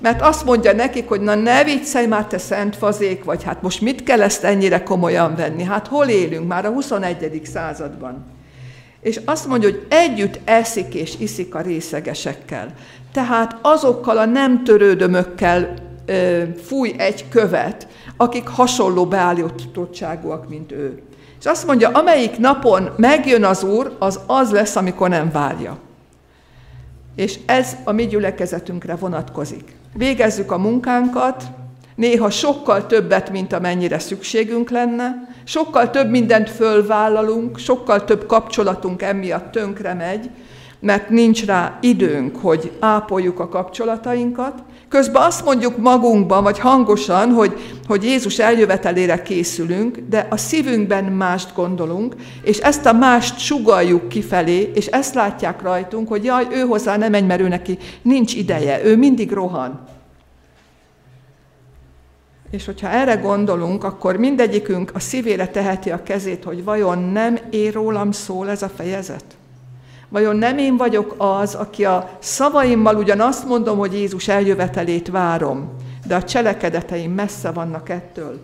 Mert 0.00 0.22
azt 0.22 0.44
mondja 0.44 0.72
nekik, 0.72 1.08
hogy 1.08 1.20
na 1.20 1.34
ne 1.34 1.64
viccelj 1.64 2.06
már 2.06 2.26
te 2.26 2.38
szent 2.38 2.76
fazék, 2.76 3.24
vagy 3.24 3.42
hát 3.42 3.62
most 3.62 3.80
mit 3.80 4.02
kell 4.02 4.22
ezt 4.22 4.44
ennyire 4.44 4.82
komolyan 4.82 5.34
venni? 5.34 5.62
Hát 5.62 5.86
hol 5.86 6.06
élünk 6.06 6.48
már 6.48 6.66
a 6.66 6.70
21. 6.70 7.40
században? 7.44 8.24
És 9.00 9.20
azt 9.24 9.46
mondja, 9.46 9.68
hogy 9.68 9.86
együtt 9.88 10.40
eszik 10.44 10.94
és 10.94 11.14
iszik 11.18 11.54
a 11.54 11.60
részegesekkel. 11.60 12.74
Tehát 13.12 13.58
azokkal 13.62 14.18
a 14.18 14.24
nem 14.24 14.64
törődömökkel 14.64 15.74
ö, 16.06 16.42
fúj 16.62 16.94
egy 16.98 17.28
követ, 17.28 17.86
akik 18.16 18.48
hasonló 18.48 19.06
beállítottságúak, 19.06 20.48
mint 20.48 20.72
ő. 20.72 21.02
És 21.40 21.46
azt 21.46 21.66
mondja, 21.66 21.88
amelyik 21.88 22.38
napon 22.38 22.90
megjön 22.96 23.44
az 23.44 23.62
Úr, 23.62 23.96
az 23.98 24.20
az 24.26 24.50
lesz, 24.50 24.76
amikor 24.76 25.08
nem 25.08 25.30
várja. 25.30 25.78
És 27.16 27.38
ez 27.46 27.76
a 27.84 27.92
mi 27.92 28.06
gyülekezetünkre 28.06 28.94
vonatkozik. 28.94 29.78
Végezzük 29.92 30.52
a 30.52 30.58
munkánkat, 30.58 31.44
néha 31.94 32.30
sokkal 32.30 32.86
többet, 32.86 33.30
mint 33.30 33.52
amennyire 33.52 33.98
szükségünk 33.98 34.70
lenne, 34.70 35.28
sokkal 35.44 35.90
több 35.90 36.10
mindent 36.10 36.50
fölvállalunk, 36.50 37.58
sokkal 37.58 38.04
több 38.04 38.26
kapcsolatunk 38.26 39.02
emiatt 39.02 39.52
tönkre 39.52 39.94
megy, 39.94 40.30
mert 40.80 41.10
nincs 41.10 41.44
rá 41.44 41.78
időnk, 41.80 42.36
hogy 42.36 42.72
ápoljuk 42.78 43.40
a 43.40 43.48
kapcsolatainkat, 43.48 44.62
közben 44.88 45.22
azt 45.22 45.44
mondjuk 45.44 45.76
magunkban, 45.76 46.42
vagy 46.42 46.58
hangosan, 46.58 47.32
hogy, 47.32 47.76
hogy 47.86 48.04
Jézus 48.04 48.38
eljövetelére 48.38 49.22
készülünk, 49.22 49.98
de 50.08 50.26
a 50.30 50.36
szívünkben 50.36 51.04
mást 51.04 51.54
gondolunk, 51.54 52.14
és 52.42 52.58
ezt 52.58 52.86
a 52.86 52.92
mást 52.92 53.38
sugaljuk 53.38 54.08
kifelé, 54.08 54.70
és 54.74 54.86
ezt 54.86 55.14
látják 55.14 55.62
rajtunk, 55.62 56.08
hogy 56.08 56.24
jaj, 56.24 56.46
ő 56.52 56.60
hozzá 56.60 56.96
nem 56.96 57.10
menj, 57.10 57.26
mert 57.26 57.40
ő 57.40 57.48
neki 57.48 57.78
nincs 58.02 58.34
ideje, 58.34 58.84
ő 58.84 58.96
mindig 58.96 59.32
rohan. 59.32 59.80
És 62.50 62.64
hogyha 62.64 62.88
erre 62.88 63.14
gondolunk, 63.14 63.84
akkor 63.84 64.16
mindegyikünk 64.16 64.90
a 64.94 65.00
szívére 65.00 65.46
teheti 65.48 65.90
a 65.90 66.02
kezét, 66.02 66.44
hogy 66.44 66.64
vajon 66.64 66.98
nem 66.98 67.38
ér 67.50 67.72
rólam 67.72 68.12
szól 68.12 68.50
ez 68.50 68.62
a 68.62 68.68
fejezet? 68.68 69.24
Vajon 70.10 70.36
nem 70.36 70.58
én 70.58 70.76
vagyok 70.76 71.14
az, 71.16 71.54
aki 71.54 71.84
a 71.84 72.10
szavaimmal 72.18 72.96
ugyan 72.96 73.20
azt 73.20 73.46
mondom, 73.46 73.78
hogy 73.78 73.92
Jézus 73.92 74.28
eljövetelét 74.28 75.08
várom, 75.08 75.70
de 76.06 76.14
a 76.14 76.22
cselekedeteim 76.22 77.12
messze 77.12 77.50
vannak 77.50 77.88
ettől. 77.88 78.40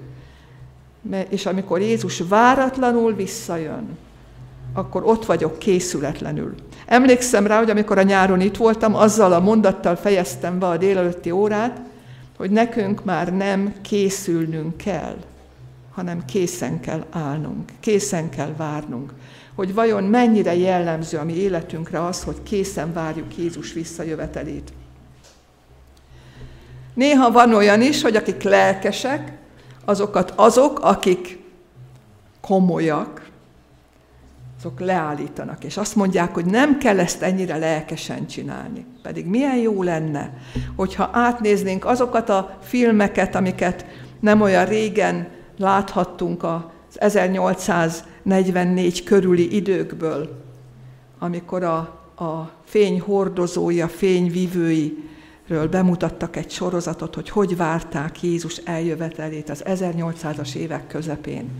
És 1.28 1.46
amikor 1.46 1.80
Jézus 1.80 2.22
váratlanul 2.28 3.14
visszajön, 3.14 3.98
akkor 4.72 5.04
ott 5.04 5.24
vagyok 5.24 5.58
készületlenül. 5.58 6.54
Emlékszem 6.86 7.46
rá, 7.46 7.58
hogy 7.58 7.70
amikor 7.70 7.98
a 7.98 8.02
nyáron 8.02 8.40
itt 8.40 8.56
voltam, 8.56 8.94
azzal 8.94 9.32
a 9.32 9.40
mondattal 9.40 9.96
fejeztem 9.96 10.58
be 10.58 10.66
a 10.66 10.76
délelőtti 10.76 11.30
órát, 11.30 11.80
hogy 12.36 12.50
nekünk 12.50 13.04
már 13.04 13.36
nem 13.36 13.74
készülnünk 13.82 14.76
kell, 14.76 15.16
hanem 15.94 16.24
készen 16.24 16.80
kell 16.80 17.04
állnunk, 17.10 17.70
készen 17.80 18.28
kell 18.28 18.54
várnunk. 18.56 19.12
Hogy 19.56 19.74
vajon 19.74 20.04
mennyire 20.04 20.56
jellemző 20.56 21.18
a 21.18 21.24
mi 21.24 21.34
életünkre 21.34 22.04
az, 22.04 22.22
hogy 22.22 22.42
készen 22.42 22.92
várjuk 22.92 23.36
Jézus 23.36 23.72
visszajövetelét. 23.72 24.72
Néha 26.94 27.30
van 27.30 27.54
olyan 27.54 27.82
is, 27.82 28.02
hogy 28.02 28.16
akik 28.16 28.42
lelkesek, 28.42 29.32
azokat 29.84 30.32
azok, 30.36 30.80
akik 30.82 31.38
komolyak, 32.40 33.30
azok 34.58 34.80
leállítanak, 34.80 35.64
és 35.64 35.76
azt 35.76 35.96
mondják, 35.96 36.34
hogy 36.34 36.44
nem 36.44 36.78
kell 36.78 36.98
ezt 36.98 37.22
ennyire 37.22 37.56
lelkesen 37.56 38.26
csinálni. 38.26 38.86
Pedig 39.02 39.26
milyen 39.26 39.56
jó 39.56 39.82
lenne, 39.82 40.32
hogyha 40.76 41.10
átnéznénk 41.12 41.84
azokat 41.84 42.28
a 42.28 42.58
filmeket, 42.62 43.34
amiket 43.34 43.86
nem 44.20 44.40
olyan 44.40 44.64
régen 44.64 45.28
láthattunk 45.58 46.44
az 46.44 46.98
1844 48.28 49.04
körüli 49.04 49.54
időkből, 49.56 50.44
amikor 51.18 51.62
a, 51.62 51.78
a 52.24 52.52
fény 52.64 53.00
hordozói, 53.00 53.80
fényvivői, 53.80 55.04
ről 55.46 55.68
bemutattak 55.68 56.36
egy 56.36 56.50
sorozatot, 56.50 57.14
hogy 57.14 57.30
hogy 57.30 57.56
várták 57.56 58.22
Jézus 58.22 58.56
eljövetelét 58.56 59.50
az 59.50 59.62
1800-as 59.66 60.54
évek 60.54 60.86
közepén 60.86 61.50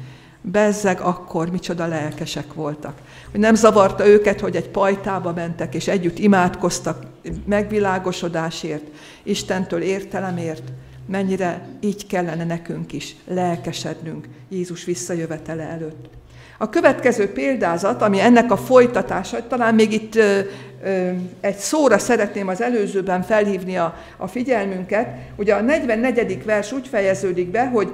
bezzeg 0.50 1.00
akkor 1.00 1.50
micsoda 1.50 1.86
lelkesek 1.86 2.54
voltak. 2.54 3.00
Hogy 3.30 3.40
nem 3.40 3.54
zavarta 3.54 4.06
őket, 4.06 4.40
hogy 4.40 4.56
egy 4.56 4.68
pajtába 4.68 5.32
mentek, 5.32 5.74
és 5.74 5.88
együtt 5.88 6.18
imádkoztak 6.18 7.06
megvilágosodásért, 7.44 8.84
Istentől 9.22 9.80
értelemért, 9.80 10.72
mennyire 11.06 11.68
így 11.80 12.06
kellene 12.06 12.44
nekünk 12.44 12.92
is 12.92 13.16
lelkesednünk 13.24 14.28
Jézus 14.48 14.84
visszajövetele 14.84 15.62
előtt. 15.62 16.08
A 16.58 16.68
következő 16.68 17.32
példázat, 17.32 18.02
ami 18.02 18.20
ennek 18.20 18.52
a 18.52 18.56
folytatása, 18.56 19.46
talán 19.46 19.74
még 19.74 19.92
itt 19.92 20.18
egy 21.40 21.56
szóra 21.56 21.98
szeretném 21.98 22.48
az 22.48 22.62
előzőben 22.62 23.22
felhívni 23.22 23.76
a, 23.76 23.94
a 24.16 24.26
figyelmünket. 24.26 25.08
Ugye 25.36 25.54
a 25.54 25.60
44. 25.60 26.44
vers 26.44 26.72
úgy 26.72 26.88
fejeződik 26.88 27.50
be, 27.50 27.66
hogy 27.66 27.92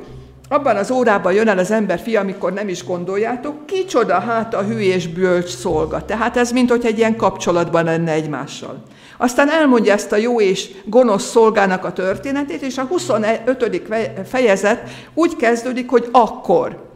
abban 0.49 0.77
az 0.77 0.91
órában 0.91 1.33
jön 1.33 1.49
el 1.49 1.59
az 1.59 1.71
ember 1.71 1.99
fia, 1.99 2.21
amikor 2.21 2.53
nem 2.53 2.69
is 2.69 2.85
gondoljátok, 2.85 3.67
kicsoda 3.67 4.19
hát 4.19 4.55
a 4.55 4.63
hű 4.63 4.79
és 4.79 5.09
bölcs 5.09 5.49
szolga. 5.49 6.05
Tehát 6.05 6.37
ez 6.37 6.53
mint 6.53 6.71
hogy 6.71 6.87
egy 6.87 6.99
ilyen 6.99 7.17
kapcsolatban 7.17 7.85
lenne 7.85 8.13
egymással. 8.13 8.83
Aztán 9.17 9.51
elmondja 9.51 9.93
ezt 9.93 10.13
a 10.13 10.17
jó 10.17 10.41
és 10.41 10.71
gonosz 10.85 11.31
szolgának 11.31 11.85
a 11.85 11.93
történetét, 11.93 12.63
és 12.63 12.79
a 12.79 12.83
25. 12.85 13.83
fejezet 14.29 14.91
úgy 15.15 15.37
kezdődik, 15.37 15.91
hogy 15.91 16.09
akkor. 16.13 16.91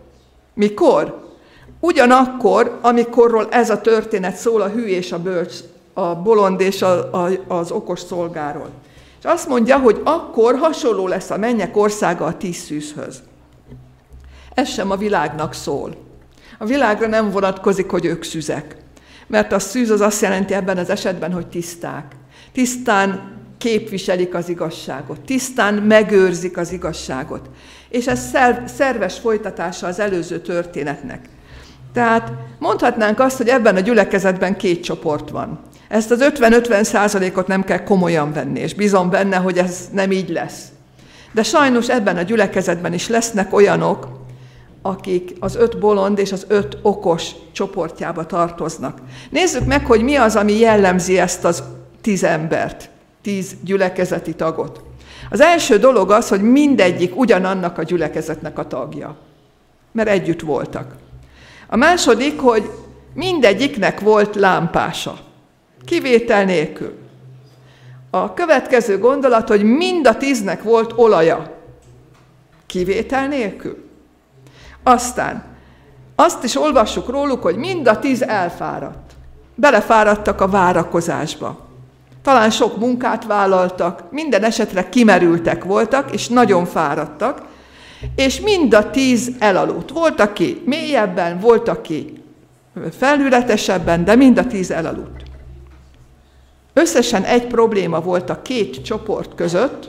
Mikor? 0.55 1.26
Ugyanakkor, 1.87 2.79
amikorról 2.83 3.49
ez 3.51 3.71
a 3.71 3.81
történet 3.81 4.37
szól 4.37 4.61
a 4.61 4.69
hű 4.69 4.85
és 4.85 5.13
a 5.13 5.19
bölcs, 5.19 5.55
a 5.93 6.15
bolond 6.15 6.61
és 6.61 6.83
a, 6.83 7.13
a, 7.25 7.31
az 7.49 7.71
okos 7.71 8.01
szolgáról. 8.01 8.71
És 9.19 9.25
azt 9.25 9.49
mondja, 9.49 9.79
hogy 9.79 10.01
akkor 10.05 10.57
hasonló 10.59 11.07
lesz 11.07 11.31
a 11.31 11.37
mennyek 11.37 11.77
országa 11.77 12.25
a 12.25 12.37
tíz 12.37 12.57
szűzhöz. 12.57 13.23
Ez 14.55 14.69
sem 14.69 14.91
a 14.91 14.97
világnak 14.97 15.55
szól. 15.55 15.97
A 16.59 16.65
világra 16.65 17.07
nem 17.07 17.31
vonatkozik, 17.31 17.91
hogy 17.91 18.05
ők 18.05 18.23
szüzek. 18.23 18.77
Mert 19.27 19.53
a 19.53 19.59
szűz 19.59 19.91
az 19.91 20.01
azt 20.01 20.23
jelenti 20.23 20.55
ebben 20.55 20.79
az 20.79 20.91
esetben, 20.91 21.33
hogy 21.33 21.47
tiszták. 21.47 22.17
Tisztán 22.53 23.39
képviselik 23.59 24.35
az 24.35 24.49
igazságot, 24.49 25.21
tisztán 25.21 25.75
megőrzik 25.75 26.57
az 26.57 26.73
igazságot. 26.73 27.51
És 27.89 28.07
ez 28.07 28.35
szerves 28.67 29.19
folytatása 29.19 29.87
az 29.87 29.99
előző 29.99 30.41
történetnek. 30.41 31.29
Tehát 31.97 32.33
mondhatnánk 32.59 33.21
azt, 33.21 33.37
hogy 33.37 33.49
ebben 33.49 33.77
a 33.77 33.81
gyülekezetben 33.81 34.57
két 34.57 34.83
csoport 34.83 35.31
van. 35.31 35.59
Ezt 35.89 36.11
az 36.11 36.19
50-50 36.23 36.83
százalékot 36.83 37.47
nem 37.47 37.65
kell 37.65 37.83
komolyan 37.83 38.33
venni, 38.33 38.61
és 38.61 38.75
bízom 38.75 39.11
benne, 39.11 39.37
hogy 39.37 39.59
ez 39.59 39.89
nem 39.93 40.11
így 40.11 40.29
lesz. 40.29 40.63
De 41.33 41.43
sajnos 41.43 41.89
ebben 41.89 42.17
a 42.17 42.23
gyülekezetben 42.23 42.93
is 42.93 43.09
lesznek 43.09 43.55
olyanok, 43.55 44.09
akik 44.83 45.33
az 45.41 45.57
öt 45.57 45.79
bolond 45.79 46.19
és 46.19 46.33
az 46.33 46.45
öt 46.49 46.79
okos 46.83 47.31
csoportjába 47.53 48.27
tartoznak. 48.27 48.99
Nézzük 49.31 49.67
meg, 49.67 49.87
hogy 49.87 50.03
mi 50.03 50.17
az, 50.17 50.37
ami 50.37 50.59
jellemzi 50.59 51.19
ezt 51.19 51.45
az 51.45 51.63
tíz 52.01 52.25
embert, 52.25 52.91
tíz 53.23 53.57
gyülekezeti 53.65 54.35
tagot. 54.35 54.81
Az 55.31 55.41
első 55.41 55.79
dolog 55.79 56.11
az, 56.11 56.29
hogy 56.29 56.43
mindegyik 56.43 57.17
ugyanannak 57.17 57.79
a 57.79 57.83
gyülekezetnek 57.83 58.59
a 58.59 58.67
tagja, 58.67 59.17
mert 59.93 60.09
együtt 60.09 60.41
voltak. 60.41 61.05
A 61.67 61.77
második, 61.77 62.41
hogy 62.41 62.71
mindegyiknek 63.15 64.01
volt 64.01 64.35
lámpása, 64.35 65.19
kivétel 65.85 66.45
nélkül. 66.45 66.99
A 68.11 68.35
következő 68.35 68.99
gondolat, 68.99 69.49
hogy 69.49 69.63
mind 69.63 70.07
a 70.07 70.17
tíznek 70.17 70.63
volt 70.63 70.93
olaja, 70.97 71.55
kivétel 72.67 73.29
nélkül. 73.29 73.85
Aztán 74.83 75.45
azt 76.15 76.45
is 76.45 76.57
olvassuk 76.57 77.09
róluk, 77.09 77.43
hogy 77.43 77.57
mind 77.57 77.89
a 77.89 77.99
tíz 77.99 78.23
elfáradt. 78.23 79.13
Belefáradtak 79.55 80.41
a 80.41 80.49
várakozásba. 80.49 81.67
Talán 82.23 82.51
sok 82.51 82.79
munkát 82.79 83.25
vállaltak, 83.25 84.03
minden 84.11 84.45
esetre 84.45 84.89
kimerültek 84.89 85.65
voltak, 85.65 86.13
és 86.13 86.29
nagyon 86.29 86.65
fáradtak, 86.65 87.43
és 88.17 88.41
mind 88.41 88.75
a 88.75 88.91
tíz 88.91 89.33
elaludt. 89.39 89.91
Volt, 89.91 90.21
aki 90.21 90.63
mélyebben, 90.65 91.39
volt, 91.41 91.69
aki 91.69 92.13
felületesebben, 92.99 94.05
de 94.05 94.15
mind 94.15 94.39
a 94.39 94.47
tíz 94.47 94.71
elaludt. 94.71 95.23
Összesen 96.73 97.23
egy 97.25 97.47
probléma 97.47 98.01
volt 98.01 98.31
a 98.31 98.43
két 98.43 98.83
csoport 98.85 99.35
között, 99.35 99.89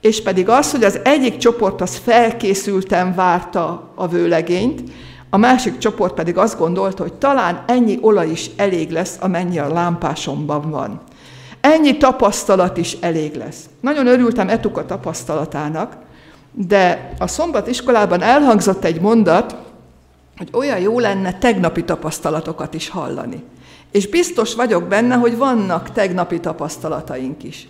és 0.00 0.22
pedig 0.22 0.48
az, 0.48 0.70
hogy 0.70 0.84
az 0.84 1.00
egyik 1.04 1.36
csoport 1.36 1.80
az 1.80 1.96
felkészülten 1.96 3.14
várta 3.14 3.92
a 3.94 4.08
vőlegényt, 4.08 4.82
a 5.30 5.36
másik 5.36 5.78
csoport 5.78 6.14
pedig 6.14 6.38
azt 6.38 6.58
gondolta, 6.58 7.02
hogy 7.02 7.12
talán 7.12 7.64
ennyi 7.66 7.98
olaj 8.00 8.28
is 8.28 8.50
elég 8.56 8.90
lesz, 8.90 9.16
amennyi 9.20 9.58
a 9.58 9.72
lámpásomban 9.72 10.70
van. 10.70 11.00
Ennyi 11.60 11.96
tapasztalat 11.96 12.76
is 12.76 12.96
elég 13.00 13.34
lesz. 13.34 13.64
Nagyon 13.80 14.06
örültem 14.06 14.48
Etuka 14.48 14.86
tapasztalatának, 14.86 15.96
de 16.54 17.14
a 17.18 17.26
szombat 17.26 17.66
iskolában 17.66 18.22
elhangzott 18.22 18.84
egy 18.84 19.00
mondat, 19.00 19.56
hogy 20.36 20.48
olyan 20.52 20.78
jó 20.78 20.98
lenne 20.98 21.38
tegnapi 21.38 21.84
tapasztalatokat 21.84 22.74
is 22.74 22.88
hallani. 22.88 23.42
És 23.90 24.08
biztos 24.08 24.54
vagyok 24.54 24.84
benne, 24.88 25.14
hogy 25.14 25.36
vannak 25.36 25.92
tegnapi 25.92 26.40
tapasztalataink 26.40 27.42
is. 27.42 27.68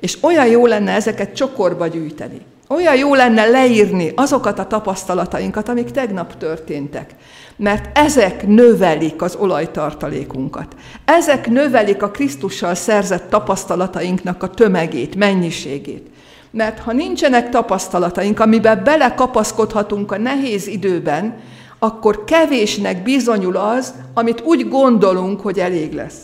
És 0.00 0.18
olyan 0.22 0.46
jó 0.46 0.66
lenne 0.66 0.92
ezeket 0.92 1.34
csokorba 1.34 1.86
gyűjteni. 1.86 2.40
Olyan 2.68 2.96
jó 2.96 3.14
lenne 3.14 3.46
leírni 3.46 4.12
azokat 4.14 4.58
a 4.58 4.66
tapasztalatainkat, 4.66 5.68
amik 5.68 5.90
tegnap 5.90 6.36
történtek. 6.36 7.14
Mert 7.56 7.98
ezek 7.98 8.46
növelik 8.46 9.22
az 9.22 9.36
olajtartalékunkat. 9.36 10.76
Ezek 11.04 11.48
növelik 11.48 12.02
a 12.02 12.10
Krisztussal 12.10 12.74
szerzett 12.74 13.30
tapasztalatainknak 13.30 14.42
a 14.42 14.50
tömegét, 14.50 15.14
mennyiségét. 15.14 16.10
Mert 16.56 16.78
ha 16.78 16.92
nincsenek 16.92 17.48
tapasztalataink, 17.48 18.40
amiben 18.40 18.84
belekapaszkodhatunk 18.84 20.12
a 20.12 20.18
nehéz 20.18 20.66
időben, 20.66 21.40
akkor 21.78 22.24
kevésnek 22.24 23.02
bizonyul 23.02 23.56
az, 23.56 23.94
amit 24.14 24.40
úgy 24.40 24.68
gondolunk, 24.68 25.40
hogy 25.40 25.58
elég 25.58 25.92
lesz. 25.92 26.18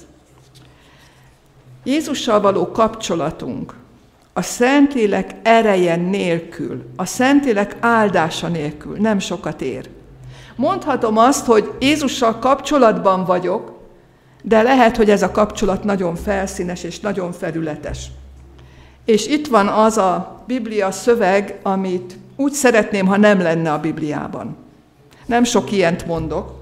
Jézussal 1.85 2.41
való 2.41 2.71
kapcsolatunk 2.71 3.75
a 4.33 4.43
Szentlélek 4.43 5.35
ereje 5.43 5.97
nélkül, 5.97 6.85
a 6.97 7.05
Szentlélek 7.05 7.77
áldása 7.81 8.49
nélkül 8.49 8.97
nem 8.97 9.19
sokat 9.19 9.61
ér. 9.61 9.89
Mondhatom 10.57 11.19
azt, 11.19 11.47
hogy 11.47 11.73
Jézussal 11.81 12.39
kapcsolatban 12.39 13.25
vagyok, 13.25 13.73
de 14.43 14.63
lehet, 14.63 14.97
hogy 14.97 15.11
ez 15.11 15.23
a 15.23 15.31
kapcsolat 15.31 15.85
nagyon 15.85 16.15
felszínes 16.15 16.83
és 16.83 17.01
nagyon 17.01 17.33
felületes. 17.33 18.07
És 19.05 19.27
itt 19.27 19.47
van 19.47 19.69
az 19.69 19.97
a 19.97 20.43
Biblia 20.47 20.91
szöveg, 20.91 21.59
amit 21.63 22.17
úgy 22.37 22.53
szeretném, 22.53 23.07
ha 23.07 23.17
nem 23.17 23.41
lenne 23.41 23.73
a 23.73 23.81
Bibliában. 23.81 24.57
Nem 25.27 25.45
sok 25.45 25.73
ilyent 25.73 26.07
mondok, 26.07 26.61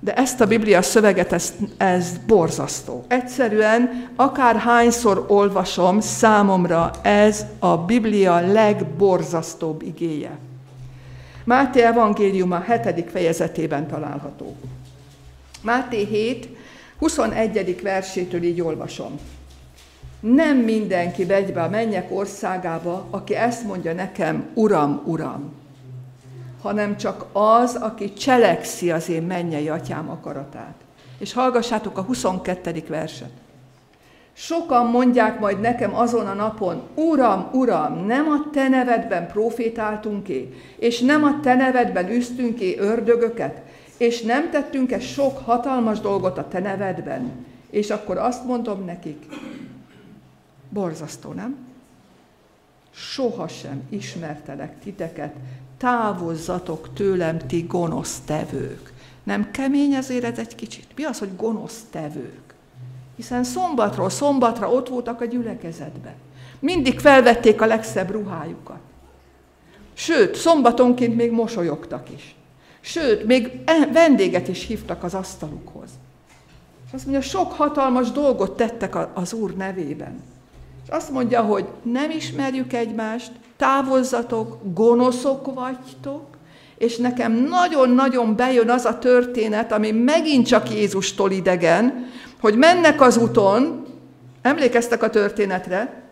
de 0.00 0.14
ezt 0.14 0.40
a 0.40 0.46
Biblia 0.46 0.82
szöveget, 0.82 1.32
ez, 1.32 1.54
ez 1.76 2.18
borzasztó. 2.26 3.04
Egyszerűen, 3.08 4.10
akár 4.16 4.56
hányszor 4.56 5.24
olvasom, 5.28 6.00
számomra 6.00 6.90
ez 7.02 7.46
a 7.58 7.76
Biblia 7.76 8.40
legborzasztóbb 8.40 9.82
igéje. 9.82 10.38
Máté 11.44 11.82
evangéliuma 11.82 12.64
7. 12.84 13.10
fejezetében 13.10 13.86
található. 13.86 14.56
Máté 15.62 16.04
7, 16.04 16.48
21. 16.98 17.82
versétől 17.82 18.42
így 18.42 18.60
olvasom. 18.60 19.18
Nem 20.20 20.56
mindenki 20.56 21.24
vegy 21.24 21.52
be 21.52 21.62
a 21.62 21.68
mennyek 21.68 22.10
országába, 22.10 23.06
aki 23.10 23.34
ezt 23.34 23.64
mondja 23.64 23.92
nekem, 23.92 24.48
Uram, 24.54 25.02
Uram, 25.04 25.52
hanem 26.62 26.96
csak 26.96 27.26
az, 27.32 27.74
aki 27.74 28.12
cselekszi 28.12 28.90
az 28.90 29.08
én 29.08 29.22
mennyei 29.22 29.68
atyám 29.68 30.10
akaratát. 30.10 30.74
És 31.18 31.32
hallgassátok 31.32 31.98
a 31.98 32.02
22. 32.02 32.84
verset. 32.88 33.30
Sokan 34.32 34.86
mondják 34.86 35.40
majd 35.40 35.60
nekem 35.60 35.94
azon 35.94 36.26
a 36.26 36.34
napon, 36.34 36.82
Uram, 36.94 37.48
Uram, 37.52 38.06
nem 38.06 38.28
a 38.28 38.50
te 38.52 38.68
nevedben 38.68 39.26
profétáltunk-é, 39.26 40.54
és 40.78 41.00
nem 41.00 41.24
a 41.24 41.40
te 41.42 41.54
nevedben 41.54 42.10
üztünk-é 42.10 42.78
ördögöket, 42.78 43.62
és 43.96 44.22
nem 44.22 44.50
tettünk-e 44.50 45.00
sok 45.00 45.38
hatalmas 45.38 46.00
dolgot 46.00 46.38
a 46.38 46.48
te 46.48 46.58
nevedben? 46.58 47.46
És 47.70 47.90
akkor 47.90 48.16
azt 48.16 48.44
mondom 48.44 48.84
nekik, 48.84 49.26
borzasztó, 50.70 51.32
nem? 51.32 51.56
Sohasem 52.90 53.82
ismertelek 53.88 54.80
titeket, 54.82 55.34
távozzatok 55.78 56.92
tőlem, 56.94 57.38
ti 57.38 57.60
gonosz 57.68 58.20
tevők. 58.24 58.92
Nem 59.22 59.50
kemény 59.50 59.92
ezért 59.92 60.24
ez 60.24 60.38
egy 60.38 60.54
kicsit? 60.54 60.86
Mi 60.96 61.04
az, 61.04 61.18
hogy 61.18 61.36
gonosz 61.36 61.84
tevők? 61.90 62.54
Hiszen 63.16 63.44
szombatról 63.44 64.10
szombatra 64.10 64.72
ott 64.72 64.88
voltak 64.88 65.20
a 65.20 65.24
gyülekezetben. 65.24 66.14
Mindig 66.58 67.00
felvették 67.00 67.60
a 67.60 67.66
legszebb 67.66 68.10
ruhájukat. 68.10 68.78
Sőt, 69.92 70.34
szombatonként 70.34 71.16
még 71.16 71.30
mosolyogtak 71.30 72.10
is. 72.10 72.34
Sőt, 72.80 73.26
még 73.26 73.60
e- 73.64 73.90
vendéget 73.92 74.48
is 74.48 74.66
hívtak 74.66 75.02
az 75.02 75.14
asztalukhoz. 75.14 75.90
És 76.86 76.92
azt 76.92 77.06
mondja, 77.06 77.22
sok 77.22 77.52
hatalmas 77.52 78.10
dolgot 78.10 78.56
tettek 78.56 79.16
az 79.18 79.32
Úr 79.32 79.54
nevében. 79.56 80.22
És 80.90 80.96
azt 80.96 81.10
mondja, 81.10 81.40
hogy 81.40 81.64
nem 81.82 82.10
ismerjük 82.10 82.72
egymást, 82.72 83.30
távozzatok, 83.56 84.58
gonoszok 84.74 85.54
vagytok, 85.54 86.22
és 86.78 86.96
nekem 86.96 87.32
nagyon-nagyon 87.32 88.36
bejön 88.36 88.70
az 88.70 88.84
a 88.84 88.98
történet, 88.98 89.72
ami 89.72 89.90
megint 89.90 90.46
csak 90.46 90.70
Jézustól 90.70 91.30
idegen, 91.30 92.06
hogy 92.40 92.56
mennek 92.56 93.00
az 93.00 93.16
úton, 93.16 93.86
emlékeztek 94.42 95.02
a 95.02 95.10
történetre, 95.10 96.02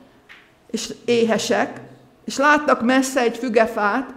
és 0.70 0.94
éhesek, 1.04 1.80
és 2.24 2.36
látnak 2.36 2.82
messze 2.82 3.20
egy 3.20 3.36
fügefát, 3.36 4.14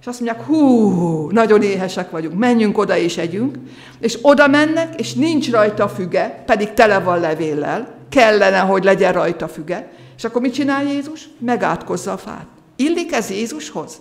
és 0.00 0.06
azt 0.06 0.20
mondják, 0.20 0.46
hú, 0.46 1.30
nagyon 1.30 1.62
éhesek 1.62 2.10
vagyunk, 2.10 2.38
menjünk 2.38 2.78
oda 2.78 2.96
és 2.96 3.16
együnk, 3.16 3.56
és 4.00 4.18
oda 4.22 4.46
mennek, 4.46 5.00
és 5.00 5.14
nincs 5.14 5.50
rajta 5.50 5.88
füge, 5.88 6.42
pedig 6.46 6.72
tele 6.72 6.98
van 6.98 7.20
levéllel, 7.20 7.94
kellene, 8.08 8.58
hogy 8.58 8.84
legyen 8.84 9.12
rajta 9.12 9.48
füge, 9.48 9.92
és 10.16 10.24
akkor 10.24 10.40
mit 10.40 10.52
csinál 10.52 10.84
Jézus? 10.84 11.28
Megátkozza 11.38 12.12
a 12.12 12.16
fát. 12.16 12.46
Illik 12.76 13.12
ez 13.12 13.30
Jézushoz? 13.30 14.00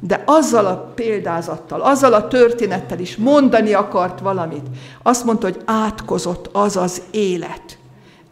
De 0.00 0.22
azzal 0.26 0.66
a 0.66 0.92
példázattal, 0.94 1.80
azzal 1.80 2.12
a 2.12 2.28
történettel 2.28 2.98
is 2.98 3.16
mondani 3.16 3.72
akart 3.72 4.20
valamit. 4.20 4.66
Azt 5.02 5.24
mondta, 5.24 5.46
hogy 5.46 5.62
átkozott 5.64 6.48
az 6.52 6.76
az 6.76 7.02
élet. 7.10 7.78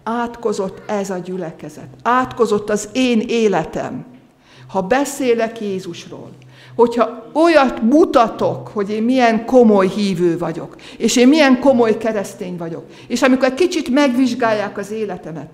Átkozott 0.03 0.91
ez 0.91 1.11
a 1.11 1.19
gyülekezet. 1.19 1.89
Átkozott 2.03 2.71
az 2.71 2.89
én 2.93 3.21
életem. 3.21 4.05
Ha 4.69 4.83
beszélek 4.83 5.61
Jézusról, 5.61 6.31
hogyha 6.77 7.31
olyat 7.33 7.83
mutatok, 7.83 8.69
hogy 8.69 8.91
én 8.91 9.03
milyen 9.03 9.45
komoly 9.45 9.89
hívő 9.89 10.39
vagyok, 10.39 10.77
és 10.97 11.17
én 11.17 11.29
milyen 11.29 11.61
komoly 11.61 11.99
keresztény 11.99 12.57
vagyok, 12.57 12.85
és 13.07 13.23
amikor 13.23 13.45
egy 13.49 13.55
kicsit 13.55 13.89
megvizsgálják 13.89 14.79
az 14.79 14.91
életemet, 14.91 15.53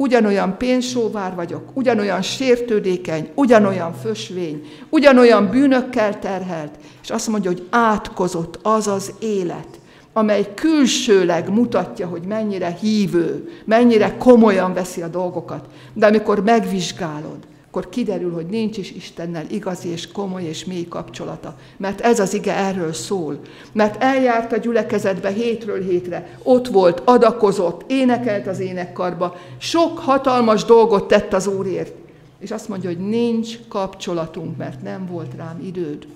ugyanolyan 0.00 0.56
pénzsóvár 0.58 1.34
vagyok, 1.34 1.62
ugyanolyan 1.72 2.22
sértődékeny, 2.22 3.30
ugyanolyan 3.34 3.94
fösvény, 3.94 4.62
ugyanolyan 4.88 5.50
bűnökkel 5.50 6.18
terhelt, 6.18 6.70
és 7.02 7.10
azt 7.10 7.28
mondja, 7.28 7.50
hogy 7.50 7.66
átkozott 7.70 8.58
az 8.62 8.86
az 8.86 9.12
élet, 9.18 9.80
amely 10.12 10.54
külsőleg 10.54 11.48
mutatja, 11.48 12.06
hogy 12.06 12.22
mennyire 12.22 12.76
hívő, 12.80 13.50
mennyire 13.64 14.16
komolyan 14.16 14.72
veszi 14.72 15.02
a 15.02 15.08
dolgokat. 15.08 15.64
De 15.92 16.06
amikor 16.06 16.42
megvizsgálod, 16.42 17.38
akkor 17.70 17.88
kiderül, 17.88 18.32
hogy 18.32 18.46
nincs 18.46 18.76
is 18.76 18.90
Istennel 18.90 19.44
igazi 19.50 19.88
és 19.88 20.12
komoly 20.12 20.44
és 20.44 20.64
mély 20.64 20.88
kapcsolata. 20.88 21.56
Mert 21.76 22.00
ez 22.00 22.20
az 22.20 22.34
ige 22.34 22.56
erről 22.56 22.92
szól. 22.92 23.40
Mert 23.72 24.02
eljárt 24.02 24.52
a 24.52 24.56
gyülekezetbe 24.56 25.28
hétről 25.28 25.82
hétre, 25.82 26.38
ott 26.42 26.68
volt, 26.68 27.02
adakozott, 27.04 27.90
énekelt 27.90 28.46
az 28.46 28.58
énekkarba, 28.58 29.36
sok 29.58 29.98
hatalmas 29.98 30.64
dolgot 30.64 31.08
tett 31.08 31.32
az 31.32 31.46
Úrért. 31.46 31.92
És 32.38 32.50
azt 32.50 32.68
mondja, 32.68 32.88
hogy 32.88 33.08
nincs 33.08 33.58
kapcsolatunk, 33.68 34.56
mert 34.56 34.82
nem 34.82 35.06
volt 35.06 35.34
rám 35.36 35.60
időd. 35.64 36.06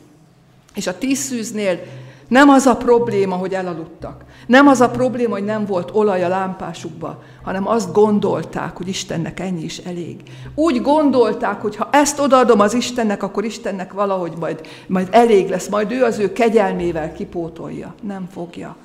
És 0.75 0.87
a 0.87 0.99
tíz 0.99 1.19
szűznél 1.19 1.81
nem 2.29 2.49
az 2.49 2.67
a 2.67 2.77
probléma, 2.77 3.35
hogy 3.35 3.55
elaludtak. 3.55 4.25
Nem 4.47 4.67
az 4.67 4.81
a 4.81 4.91
probléma, 4.91 5.35
hogy 5.35 5.45
nem 5.45 5.65
volt 5.65 5.91
olaj 5.93 6.25
a 6.25 6.29
lámpásukba, 6.29 7.23
hanem 7.43 7.69
azt 7.69 7.93
gondolták, 7.93 8.77
hogy 8.77 8.89
Istennek 8.89 9.41
ennyi 9.41 9.63
is 9.63 9.79
elég. 9.79 10.23
Úgy 10.55 10.83
gondolták, 10.83 11.61
hogy 11.61 11.77
ha 11.77 11.89
ezt 11.93 12.21
odaadom 12.21 12.61
az 12.61 12.75
Istennek, 12.75 13.23
akkor 13.23 13.45
Istennek 13.45 13.93
valahogy 13.93 14.33
majd, 14.41 14.61
majd 14.87 15.09
elég 15.11 15.49
lesz, 15.49 15.69
majd 15.69 15.93
ő 15.93 16.05
az 16.05 16.19
ő 16.19 16.33
kegyelmével 16.33 17.13
kipótolja. 17.13 17.95
Nem 18.03 18.29
fogja. 18.33 18.77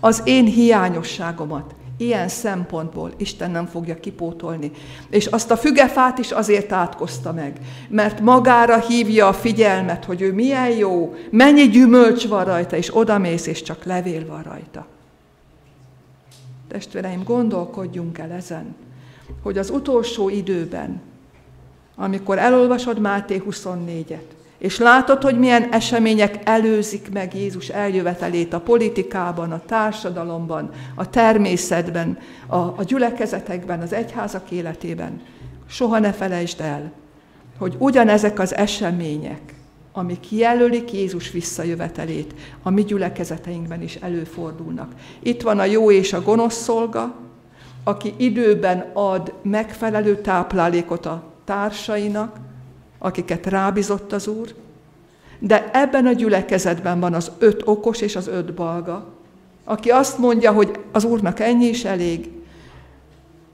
Az 0.00 0.22
én 0.24 0.44
hiányosságomat, 0.44 1.74
Ilyen 2.00 2.28
szempontból 2.28 3.12
Isten 3.16 3.50
nem 3.50 3.66
fogja 3.66 4.00
kipótolni. 4.00 4.70
És 5.10 5.26
azt 5.26 5.50
a 5.50 5.56
fügefát 5.56 6.18
is 6.18 6.30
azért 6.30 6.72
átkozta 6.72 7.32
meg, 7.32 7.60
mert 7.88 8.20
magára 8.20 8.78
hívja 8.78 9.28
a 9.28 9.32
figyelmet, 9.32 10.04
hogy 10.04 10.20
ő 10.20 10.32
milyen 10.32 10.70
jó, 10.70 11.14
mennyi 11.30 11.68
gyümölcs 11.68 12.26
van 12.26 12.44
rajta, 12.44 12.76
és 12.76 12.96
odamész, 12.96 13.46
és 13.46 13.62
csak 13.62 13.84
levél 13.84 14.26
van 14.26 14.42
rajta. 14.42 14.86
Testvéreim, 16.68 17.22
gondolkodjunk 17.24 18.18
el 18.18 18.30
ezen, 18.30 18.74
hogy 19.42 19.58
az 19.58 19.70
utolsó 19.70 20.28
időben, 20.28 21.00
amikor 21.96 22.38
elolvasod 22.38 22.98
Máté 22.98 23.42
24-et, 23.50 24.37
és 24.58 24.78
látod, 24.78 25.22
hogy 25.22 25.38
milyen 25.38 25.72
események 25.72 26.40
előzik 26.44 27.12
meg 27.12 27.34
Jézus 27.34 27.68
eljövetelét 27.68 28.52
a 28.52 28.60
politikában, 28.60 29.52
a 29.52 29.62
társadalomban, 29.66 30.70
a 30.94 31.10
természetben, 31.10 32.18
a, 32.46 32.56
a 32.56 32.82
gyülekezetekben, 32.86 33.80
az 33.80 33.92
egyházak 33.92 34.50
életében. 34.50 35.20
Soha 35.68 35.98
ne 35.98 36.12
felejtsd 36.12 36.60
el, 36.60 36.92
hogy 37.58 37.74
ugyanezek 37.78 38.38
az 38.38 38.54
események, 38.54 39.54
amik 39.92 40.30
jelölik 40.30 40.92
Jézus 40.92 41.30
visszajövetelét, 41.30 42.34
a 42.62 42.70
mi 42.70 42.84
gyülekezeteinkben 42.84 43.82
is 43.82 43.94
előfordulnak. 43.94 44.92
Itt 45.22 45.42
van 45.42 45.58
a 45.58 45.64
jó 45.64 45.90
és 45.90 46.12
a 46.12 46.22
gonosz 46.22 46.62
szolga, 46.62 47.14
aki 47.84 48.14
időben 48.16 48.90
ad 48.92 49.32
megfelelő 49.42 50.20
táplálékot 50.20 51.06
a 51.06 51.22
társainak, 51.44 52.36
akiket 52.98 53.46
rábizott 53.46 54.12
az 54.12 54.26
Úr, 54.26 54.54
de 55.38 55.70
ebben 55.72 56.06
a 56.06 56.12
gyülekezetben 56.12 57.00
van 57.00 57.14
az 57.14 57.30
öt 57.38 57.62
okos 57.64 58.00
és 58.00 58.16
az 58.16 58.28
öt 58.28 58.54
balga, 58.54 59.06
aki 59.64 59.90
azt 59.90 60.18
mondja, 60.18 60.52
hogy 60.52 60.78
az 60.92 61.04
Úrnak 61.04 61.40
ennyi 61.40 61.66
is 61.66 61.84
elég, 61.84 62.30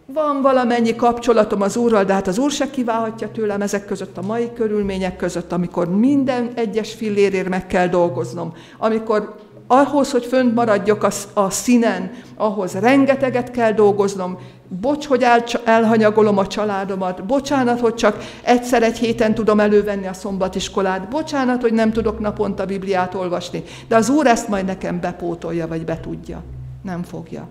van 0.07 0.43
valamennyi 0.43 0.95
kapcsolatom 0.95 1.61
az 1.61 1.77
Úrral, 1.77 2.05
de 2.05 2.13
hát 2.13 2.27
az 2.27 2.39
Úr 2.39 2.51
se 2.51 2.71
kiválhatja 2.71 3.31
tőlem 3.31 3.63
ezek 3.63 3.85
között 3.85 4.17
a 4.17 4.23
mai 4.23 4.51
körülmények 4.55 5.17
között, 5.17 5.53
amikor 5.53 5.89
minden 5.89 6.51
egyes 6.55 6.93
fillérért 6.95 7.49
meg 7.49 7.67
kell 7.67 7.89
dolgoznom, 7.89 8.53
amikor 8.79 9.35
ahhoz, 9.67 10.11
hogy 10.11 10.25
fönt 10.25 10.55
maradjak 10.55 11.03
a, 11.03 11.11
a 11.33 11.51
színen, 11.51 12.11
ahhoz 12.37 12.73
rengeteget 12.73 13.51
kell 13.51 13.73
dolgoznom, 13.73 14.39
bocs, 14.81 15.07
hogy 15.07 15.23
el, 15.23 15.45
elhanyagolom 15.65 16.39
a 16.39 16.47
családomat, 16.47 17.25
bocsánat, 17.25 17.81
hogy 17.81 17.95
csak 17.95 18.25
egyszer 18.43 18.83
egy 18.83 18.99
héten 18.99 19.35
tudom 19.35 19.61
elővenni 19.61 20.07
a 20.07 20.13
szombatiskolát, 20.13 21.09
bocsánat, 21.09 21.61
hogy 21.61 21.73
nem 21.73 21.93
tudok 21.93 22.19
naponta 22.19 22.67
Bibliát 22.67 23.15
olvasni, 23.15 23.63
de 23.89 23.97
az 23.97 24.09
Úr 24.09 24.27
ezt 24.27 24.49
majd 24.49 24.65
nekem 24.65 25.01
bepótolja, 25.01 25.69
vagy 25.69 25.85
betudja. 25.85 26.43
Nem 26.83 27.03
fogja. 27.03 27.49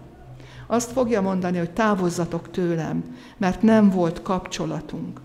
Azt 0.68 0.92
fogja 0.92 1.22
mondani, 1.22 1.58
hogy 1.58 1.72
távozzatok 1.72 2.52
tőlem, 2.52 3.04
mert 3.38 3.62
nem 3.62 3.90
volt 3.90 4.22
kapcsolatunk. 4.22 5.22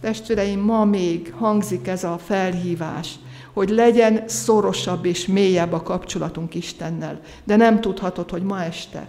Testvéreim, 0.00 0.60
ma 0.60 0.84
még 0.84 1.34
hangzik 1.38 1.88
ez 1.88 2.04
a 2.04 2.18
felhívás, 2.24 3.14
hogy 3.52 3.68
legyen 3.68 4.22
szorosabb 4.26 5.04
és 5.04 5.26
mélyebb 5.26 5.72
a 5.72 5.82
kapcsolatunk 5.82 6.54
Istennel. 6.54 7.20
De 7.44 7.56
nem 7.56 7.80
tudhatod, 7.80 8.30
hogy 8.30 8.42
ma 8.42 8.62
este 8.62 9.06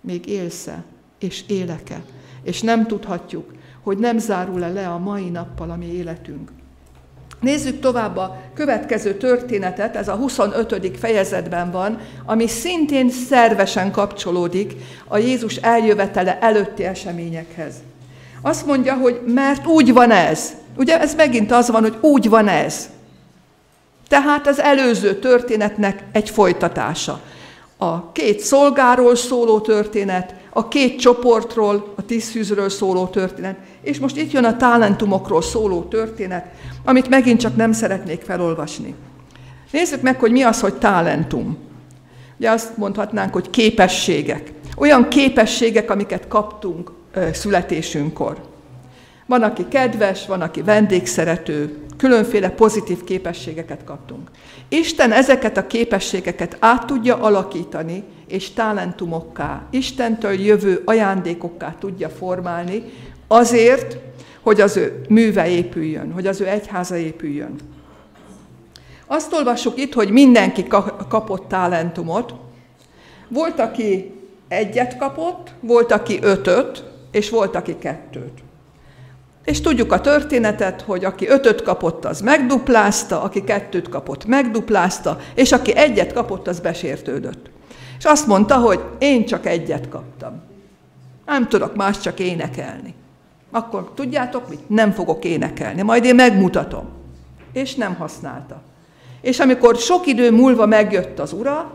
még 0.00 0.26
élsz-e, 0.26 0.84
és 1.18 1.44
éleke. 1.46 2.02
És 2.42 2.60
nem 2.60 2.86
tudhatjuk, 2.86 3.52
hogy 3.82 3.98
nem 3.98 4.18
zárul-e 4.18 4.68
le 4.68 4.88
a 4.88 4.98
mai 4.98 5.28
nappal 5.28 5.70
a 5.70 5.76
mi 5.76 5.86
életünk. 5.86 6.50
Nézzük 7.40 7.80
tovább 7.80 8.16
a 8.16 8.36
következő 8.54 9.14
történetet, 9.14 9.96
ez 9.96 10.08
a 10.08 10.14
25. 10.14 10.96
fejezetben 10.98 11.70
van, 11.70 11.98
ami 12.24 12.48
szintén 12.48 13.10
szervesen 13.10 13.90
kapcsolódik 13.90 14.74
a 15.08 15.18
Jézus 15.18 15.56
eljövetele 15.56 16.38
előtti 16.38 16.84
eseményekhez. 16.84 17.74
Azt 18.42 18.66
mondja, 18.66 18.94
hogy 18.94 19.20
mert 19.26 19.66
úgy 19.66 19.92
van 19.92 20.10
ez. 20.10 20.52
Ugye 20.76 21.00
ez 21.00 21.14
megint 21.14 21.52
az 21.52 21.70
van, 21.70 21.82
hogy 21.82 21.96
úgy 22.00 22.28
van 22.28 22.48
ez. 22.48 22.88
Tehát 24.08 24.46
az 24.46 24.60
előző 24.60 25.18
történetnek 25.18 26.04
egy 26.12 26.30
folytatása. 26.30 27.20
A 27.78 28.12
két 28.12 28.40
szolgáról 28.40 29.16
szóló 29.16 29.60
történet, 29.60 30.34
a 30.52 30.68
két 30.68 30.98
csoportról, 30.98 31.92
a 31.96 32.04
tízfűzről 32.04 32.68
szóló 32.68 33.06
történet, 33.06 33.56
és 33.82 33.98
most 33.98 34.16
itt 34.16 34.32
jön 34.32 34.44
a 34.44 34.56
talentumokról 34.56 35.42
szóló 35.42 35.82
történet, 35.82 36.46
amit 36.84 37.08
megint 37.08 37.40
csak 37.40 37.56
nem 37.56 37.72
szeretnék 37.72 38.20
felolvasni. 38.20 38.94
Nézzük 39.70 40.02
meg, 40.02 40.20
hogy 40.20 40.30
mi 40.30 40.42
az, 40.42 40.60
hogy 40.60 40.74
talentum. 40.74 41.58
Ugye 42.38 42.50
azt 42.50 42.76
mondhatnánk, 42.76 43.32
hogy 43.32 43.50
képességek. 43.50 44.52
Olyan 44.76 45.08
képességek, 45.08 45.90
amiket 45.90 46.28
kaptunk 46.28 46.92
születésünkkor. 47.32 48.36
Van, 49.26 49.42
aki 49.42 49.68
kedves, 49.68 50.26
van, 50.26 50.40
aki 50.40 50.62
vendégszerető, 50.62 51.78
különféle 51.96 52.50
pozitív 52.50 53.04
képességeket 53.04 53.84
kaptunk. 53.84 54.30
Isten 54.68 55.12
ezeket 55.12 55.56
a 55.56 55.66
képességeket 55.66 56.56
át 56.60 56.86
tudja 56.86 57.16
alakítani, 57.16 58.02
és 58.28 58.50
talentumokká, 58.50 59.66
Istentől 59.70 60.32
jövő 60.32 60.82
ajándékokká 60.84 61.76
tudja 61.78 62.08
formálni, 62.08 62.82
azért, 63.26 63.96
hogy 64.40 64.60
az 64.60 64.76
ő 64.76 65.00
műve 65.08 65.48
épüljön, 65.48 66.12
hogy 66.12 66.26
az 66.26 66.40
ő 66.40 66.46
egyháza 66.46 66.96
épüljön. 66.96 67.54
Azt 69.06 69.32
olvassuk 69.32 69.78
itt, 69.78 69.92
hogy 69.92 70.10
mindenki 70.10 70.66
kapott 71.08 71.48
talentumot. 71.48 72.34
Volt, 73.28 73.58
aki 73.58 74.14
egyet 74.48 74.96
kapott, 74.96 75.52
volt, 75.60 75.92
aki 75.92 76.18
ötöt, 76.22 76.84
és 77.10 77.30
volt, 77.30 77.54
aki 77.54 77.76
kettőt. 77.78 78.44
És 79.46 79.60
tudjuk 79.60 79.92
a 79.92 80.00
történetet, 80.00 80.80
hogy 80.82 81.04
aki 81.04 81.28
ötöt 81.28 81.62
kapott, 81.62 82.04
az 82.04 82.20
megduplázta, 82.20 83.22
aki 83.22 83.44
kettőt 83.44 83.88
kapott, 83.88 84.26
megduplázta, 84.26 85.18
és 85.34 85.52
aki 85.52 85.76
egyet 85.76 86.12
kapott, 86.12 86.48
az 86.48 86.60
besértődött. 86.60 87.50
És 87.98 88.04
azt 88.04 88.26
mondta, 88.26 88.56
hogy 88.56 88.80
én 88.98 89.26
csak 89.26 89.46
egyet 89.46 89.88
kaptam. 89.88 90.42
Nem 91.26 91.48
tudok 91.48 91.76
más 91.76 92.00
csak 92.00 92.18
énekelni. 92.18 92.94
Akkor 93.50 93.90
tudjátok 93.94 94.48
mit? 94.48 94.68
Nem 94.68 94.92
fogok 94.92 95.24
énekelni, 95.24 95.82
majd 95.82 96.04
én 96.04 96.14
megmutatom. 96.14 96.84
És 97.52 97.74
nem 97.74 97.94
használta. 97.94 98.62
És 99.20 99.38
amikor 99.38 99.76
sok 99.76 100.06
idő 100.06 100.30
múlva 100.30 100.66
megjött 100.66 101.18
az 101.18 101.32
ura, 101.32 101.70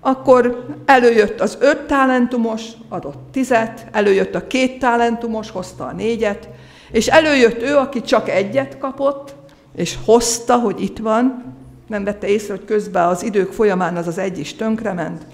akkor 0.00 0.66
előjött 0.84 1.40
az 1.40 1.58
öt 1.60 1.80
talentumos, 1.80 2.62
adott 2.88 3.28
tizet, 3.32 3.86
előjött 3.92 4.34
a 4.34 4.46
két 4.46 4.78
talentumos, 4.78 5.50
hozta 5.50 5.84
a 5.84 5.92
négyet, 5.92 6.48
és 6.90 7.06
előjött 7.06 7.62
ő, 7.62 7.76
aki 7.76 8.00
csak 8.00 8.28
egyet 8.28 8.78
kapott, 8.78 9.34
és 9.74 9.98
hozta, 10.04 10.58
hogy 10.58 10.80
itt 10.80 10.98
van, 10.98 11.54
nem 11.86 12.04
vette 12.04 12.26
észre, 12.26 12.54
hogy 12.54 12.64
közben 12.64 13.08
az 13.08 13.22
idők 13.22 13.52
folyamán 13.52 13.96
az 13.96 14.06
az 14.06 14.18
egy 14.18 14.38
is 14.38 14.54
tönkrement. 14.54 15.26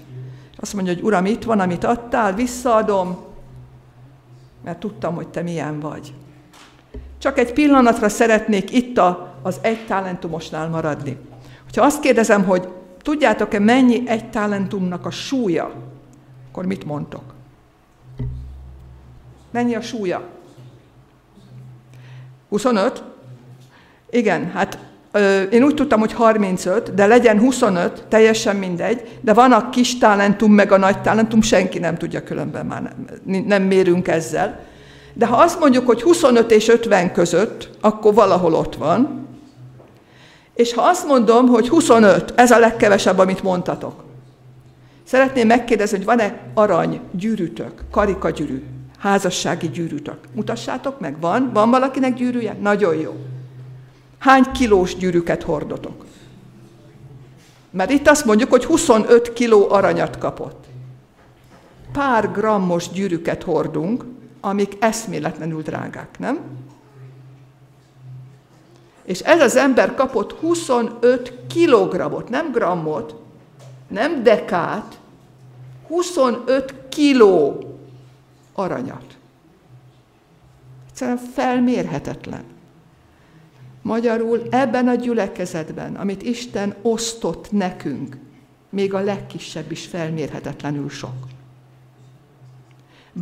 Azt 0.57 0.73
mondja, 0.73 0.93
hogy 0.93 1.03
Uram, 1.03 1.25
itt 1.25 1.43
van, 1.43 1.59
amit 1.59 1.83
adtál, 1.83 2.33
visszaadom, 2.33 3.17
mert 4.63 4.79
tudtam, 4.79 5.15
hogy 5.15 5.27
te 5.27 5.41
milyen 5.41 5.79
vagy. 5.79 6.13
Csak 7.17 7.37
egy 7.37 7.53
pillanatra 7.53 8.09
szeretnék 8.09 8.71
itt 8.73 8.97
a, 8.97 9.35
az 9.41 9.57
egy 9.61 9.85
talentumosnál 9.85 10.69
maradni. 10.69 11.17
Ha 11.75 11.81
azt 11.81 11.99
kérdezem, 11.99 12.43
hogy 12.43 12.67
tudjátok-e 13.01 13.59
mennyi 13.59 14.03
egy 14.05 14.29
talentumnak 14.29 15.05
a 15.05 15.11
súlya, 15.11 15.71
akkor 16.49 16.65
mit 16.65 16.85
mondtok? 16.85 17.23
Mennyi 19.51 19.75
a 19.75 19.81
súlya? 19.81 20.23
25? 22.51 23.03
Igen, 24.09 24.51
hát 24.53 24.77
ö, 25.11 25.41
én 25.41 25.63
úgy 25.63 25.73
tudtam, 25.73 25.99
hogy 25.99 26.13
35, 26.13 26.93
de 26.93 27.05
legyen 27.05 27.39
25, 27.39 28.03
teljesen 28.09 28.55
mindegy, 28.55 29.17
de 29.21 29.33
van 29.33 29.51
a 29.51 29.69
kis 29.69 29.97
talentum, 29.97 30.53
meg 30.53 30.71
a 30.71 30.77
nagy 30.77 31.01
talentum, 31.01 31.41
senki 31.41 31.79
nem 31.79 31.97
tudja, 31.97 32.23
különben 32.23 32.65
már 32.65 32.81
nem, 33.25 33.43
nem 33.45 33.63
mérünk 33.63 34.07
ezzel. 34.07 34.59
De 35.13 35.25
ha 35.25 35.35
azt 35.35 35.59
mondjuk, 35.59 35.85
hogy 35.85 36.01
25 36.01 36.51
és 36.51 36.67
50 36.67 37.11
között, 37.11 37.69
akkor 37.81 38.13
valahol 38.13 38.53
ott 38.53 38.75
van. 38.75 39.27
És 40.53 40.73
ha 40.73 40.81
azt 40.81 41.07
mondom, 41.07 41.47
hogy 41.47 41.69
25, 41.69 42.33
ez 42.35 42.51
a 42.51 42.59
legkevesebb, 42.59 43.17
amit 43.17 43.43
mondtatok. 43.43 44.03
Szeretném 45.03 45.47
megkérdezni, 45.47 45.97
hogy 45.97 46.05
van-e 46.05 46.39
arany 46.53 46.99
gyűrűtök, 47.11 47.71
karikagyűrű? 47.91 48.63
Házassági 49.01 49.69
gyűrűtök. 49.69 50.17
Mutassátok 50.33 50.99
meg, 50.99 51.19
van? 51.19 51.49
Van 51.53 51.69
valakinek 51.69 52.13
gyűrűje? 52.13 52.57
Nagyon 52.61 52.95
jó. 52.95 53.15
Hány 54.17 54.51
kilós 54.51 54.95
gyűrűket 54.95 55.43
hordotok? 55.43 56.05
Mert 57.69 57.91
itt 57.91 58.07
azt 58.07 58.25
mondjuk, 58.25 58.49
hogy 58.49 58.65
25 58.65 59.33
kiló 59.33 59.69
aranyat 59.69 60.17
kapott. 60.17 60.65
Pár 61.91 62.31
grammos 62.31 62.89
gyűrűket 62.89 63.43
hordunk, 63.43 64.05
amik 64.41 64.77
eszméletlenül 64.79 65.61
drágák, 65.61 66.19
nem? 66.19 66.39
És 69.03 69.19
ez 69.19 69.41
az 69.41 69.55
ember 69.55 69.95
kapott 69.95 70.31
25 70.31 71.33
kilogramot, 71.47 72.29
nem 72.29 72.51
grammot, 72.51 73.15
nem 73.87 74.23
dekát, 74.23 74.99
25 75.87 76.75
kiló 76.89 77.65
aranyat. 78.61 79.17
Egyszerűen 80.89 81.17
felmérhetetlen. 81.17 82.43
Magyarul 83.81 84.41
ebben 84.49 84.87
a 84.87 84.95
gyülekezetben, 84.95 85.95
amit 85.95 86.21
Isten 86.23 86.75
osztott 86.81 87.51
nekünk, 87.51 88.17
még 88.69 88.93
a 88.93 88.99
legkisebb 88.99 89.71
is 89.71 89.85
felmérhetetlenül 89.85 90.89
sok. 90.89 91.27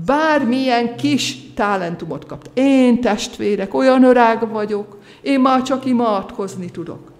Bármilyen 0.05 0.95
kis 0.95 1.53
talentumot 1.53 2.25
kapt. 2.25 2.49
Én 2.53 3.01
testvérek, 3.01 3.73
olyan 3.73 4.03
öreg 4.03 4.49
vagyok, 4.49 4.97
én 5.21 5.39
már 5.39 5.61
csak 5.61 5.85
imádkozni 5.85 6.71
tudok. 6.71 7.11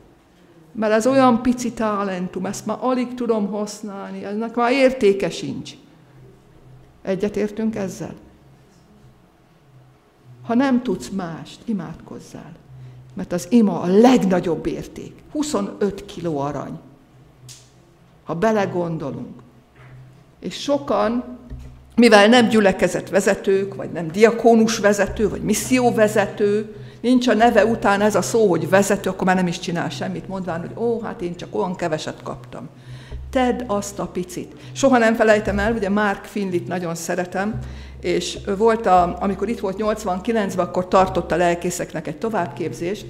Mert 0.71 0.93
ez 0.93 1.07
olyan 1.07 1.41
pici 1.41 1.71
talentum, 1.71 2.45
ezt 2.45 2.65
már 2.65 2.77
alig 2.81 3.13
tudom 3.13 3.47
használni, 3.47 4.23
ennek 4.23 4.55
már 4.55 4.71
értéke 4.71 5.29
sincs. 5.29 5.71
Egyetértünk 7.09 7.75
ezzel? 7.75 8.13
Ha 10.43 10.53
nem 10.53 10.83
tudsz 10.83 11.09
mást, 11.09 11.59
imádkozzál. 11.65 12.51
Mert 13.13 13.31
az 13.31 13.47
ima 13.49 13.81
a 13.81 13.85
legnagyobb 13.85 14.65
érték. 14.65 15.13
25 15.31 16.05
kiló 16.05 16.39
arany. 16.39 16.79
Ha 18.23 18.33
belegondolunk. 18.33 19.41
És 20.39 20.61
sokan, 20.61 21.37
mivel 21.95 22.27
nem 22.27 22.47
gyülekezet 22.47 23.09
vezetők, 23.09 23.75
vagy 23.75 23.91
nem 23.91 24.07
diakónus 24.07 24.77
vezető, 24.77 25.29
vagy 25.29 25.41
misszióvezető, 25.41 26.75
nincs 27.01 27.27
a 27.27 27.33
neve 27.33 27.65
után 27.65 28.01
ez 28.01 28.15
a 28.15 28.21
szó, 28.21 28.49
hogy 28.49 28.69
vezető, 28.69 29.09
akkor 29.09 29.25
már 29.27 29.35
nem 29.35 29.47
is 29.47 29.59
csinál 29.59 29.89
semmit, 29.89 30.27
mondván, 30.27 30.59
hogy 30.59 30.71
ó, 30.75 31.01
hát 31.01 31.21
én 31.21 31.35
csak 31.35 31.55
olyan 31.55 31.75
keveset 31.75 32.23
kaptam. 32.23 32.69
Tedd 33.31 33.61
azt 33.67 33.99
a 33.99 34.05
picit. 34.05 34.53
Soha 34.71 34.97
nem 34.97 35.15
felejtem 35.15 35.59
el, 35.59 35.73
ugye 35.73 35.89
Mark 35.89 36.25
Finlit 36.25 36.67
nagyon 36.67 36.95
szeretem, 36.95 37.59
és 38.01 38.37
volt, 38.57 38.85
a, 38.85 39.17
amikor 39.19 39.49
itt 39.49 39.59
volt 39.59 39.77
89-ben, 39.79 40.65
akkor 40.65 40.87
tartott 40.87 41.31
a 41.31 41.35
lelkészeknek 41.35 42.07
egy 42.07 42.17
továbbképzést, 42.17 43.05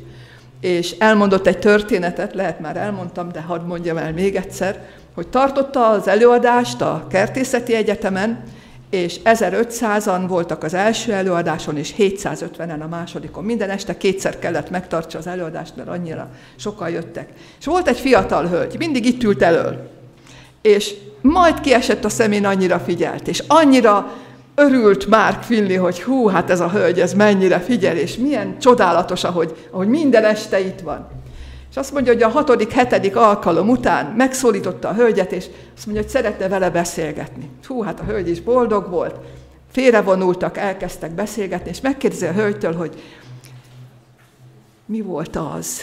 és 0.62 0.95
elmondott 0.99 1.47
egy 1.47 1.60
történetet, 1.60 2.34
lehet 2.34 2.60
már 2.60 2.77
elmondtam, 2.77 3.32
de 3.32 3.41
hadd 3.41 3.62
mondjam 3.62 3.97
el 3.97 4.13
még 4.13 4.36
egyszer, 4.36 4.86
hogy 5.13 5.27
tartotta 5.27 5.89
az 5.89 6.08
előadást 6.08 6.82
a 6.82 7.05
Kertészeti 7.10 7.75
Egyetemen, 7.75 8.43
és 8.89 9.19
1500-an 9.23 10.23
voltak 10.27 10.63
az 10.63 10.73
első 10.73 11.13
előadáson, 11.13 11.77
és 11.77 11.93
750-en 11.97 12.82
a 12.82 12.88
másodikon. 12.88 13.43
Minden 13.43 13.69
este 13.69 13.97
kétszer 13.97 14.39
kellett 14.39 14.69
megtartsa 14.69 15.17
az 15.17 15.27
előadást, 15.27 15.75
mert 15.75 15.89
annyira 15.89 16.29
sokan 16.55 16.89
jöttek. 16.89 17.29
És 17.60 17.65
volt 17.65 17.88
egy 17.88 17.99
fiatal 17.99 18.47
hölgy, 18.47 18.75
mindig 18.77 19.05
itt 19.05 19.23
ült 19.23 19.41
elől, 19.41 19.98
és 20.61 20.95
majd 21.21 21.59
kiesett 21.59 22.05
a 22.05 22.09
szemén, 22.09 22.45
annyira 22.45 22.79
figyelt, 22.79 23.27
és 23.27 23.43
annyira 23.47 24.13
örült 24.55 25.07
Mark 25.07 25.43
Finley, 25.43 25.81
hogy 25.81 26.01
hú, 26.01 26.27
hát 26.27 26.49
ez 26.49 26.59
a 26.59 26.69
hölgy, 26.69 26.99
ez 26.99 27.13
mennyire 27.13 27.59
figyel, 27.59 27.97
és 27.97 28.17
milyen 28.17 28.59
csodálatos, 28.59 29.23
ahogy, 29.23 29.67
ahogy 29.71 29.87
minden 29.87 30.23
este 30.23 30.59
itt 30.59 30.79
van. 30.79 31.07
És 31.69 31.77
azt 31.77 31.93
mondja, 31.93 32.13
hogy 32.13 32.23
a 32.23 32.29
hatodik, 32.29 32.71
hetedik 32.71 33.15
alkalom 33.15 33.69
után 33.69 34.05
megszólította 34.05 34.89
a 34.89 34.93
hölgyet, 34.93 35.31
és 35.31 35.45
azt 35.75 35.85
mondja, 35.85 36.03
hogy 36.03 36.11
szeretne 36.11 36.47
vele 36.47 36.69
beszélgetni. 36.69 37.49
Hú, 37.67 37.81
hát 37.81 37.99
a 37.99 38.03
hölgy 38.03 38.29
is 38.29 38.41
boldog 38.41 38.89
volt, 38.89 39.15
félrevonultak, 39.71 40.57
elkezdtek 40.57 41.11
beszélgetni, 41.11 41.69
és 41.69 41.81
megkérdezi 41.81 42.25
a 42.25 42.31
hölgytől, 42.31 42.75
hogy 42.75 43.03
mi 44.85 45.01
volt 45.01 45.35
az, 45.35 45.81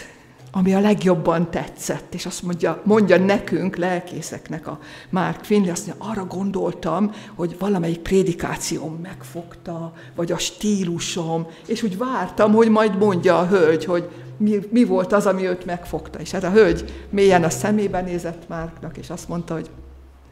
ami 0.57 0.75
a 0.75 0.81
legjobban 0.81 1.51
tetszett, 1.51 2.15
és 2.15 2.27
azt 2.27 2.43
mondja, 2.43 2.81
mondja 2.85 3.19
nekünk, 3.19 3.77
lelkészeknek 3.77 4.67
a 4.67 4.79
Mark 5.11 5.45
Finley, 5.45 5.71
azt 5.71 5.87
mondja, 5.87 6.07
arra 6.07 6.25
gondoltam, 6.25 7.13
hogy 7.35 7.57
valamelyik 7.59 7.99
prédikációm 7.99 8.99
megfogta, 9.03 9.93
vagy 10.15 10.33
a 10.33 10.39
stílusom, 10.39 11.47
és 11.67 11.83
úgy 11.83 11.99
vártam, 11.99 12.53
hogy 12.53 12.69
majd 12.69 12.99
mondja 12.99 13.39
a 13.39 13.47
hölgy, 13.47 13.85
hogy 13.85 14.09
mi, 14.37 14.59
mi 14.71 14.85
volt 14.85 15.13
az, 15.13 15.27
ami 15.27 15.47
őt 15.47 15.65
megfogta. 15.65 16.19
És 16.19 16.31
hát 16.31 16.45
a 16.45 16.51
hölgy 16.51 17.07
mélyen 17.11 17.45
a 17.45 17.51
szemébe 17.51 18.01
nézett 18.01 18.49
Márknak, 18.49 18.97
és 18.97 19.11
azt 19.11 19.29
mondta, 19.29 19.55
hogy 19.55 19.71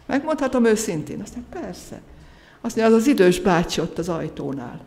megmondhatom 0.07 0.65
őszintén. 0.65 1.21
Azt 1.21 1.35
mondja, 1.37 1.61
persze. 1.61 2.01
Azt 2.61 2.77
mondja, 2.77 2.97
az 2.97 3.01
az 3.03 3.09
idős 3.09 3.41
bácsi 3.41 3.81
ott 3.81 3.99
az 3.99 4.09
ajtónál. 4.09 4.81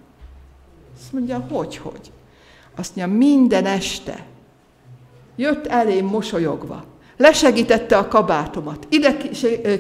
Azt 1.00 1.14
mondja, 1.14 1.46
hogy, 1.50 1.78
hogy? 1.78 2.12
Azt 2.76 2.96
mondja, 2.96 3.18
minden 3.18 3.66
este 3.66 4.26
jött 5.38 5.68
elém 5.68 6.06
mosolyogva, 6.06 6.84
lesegítette 7.18 7.98
a 7.98 8.08
kabátomat, 8.08 8.88
ide 8.90 9.18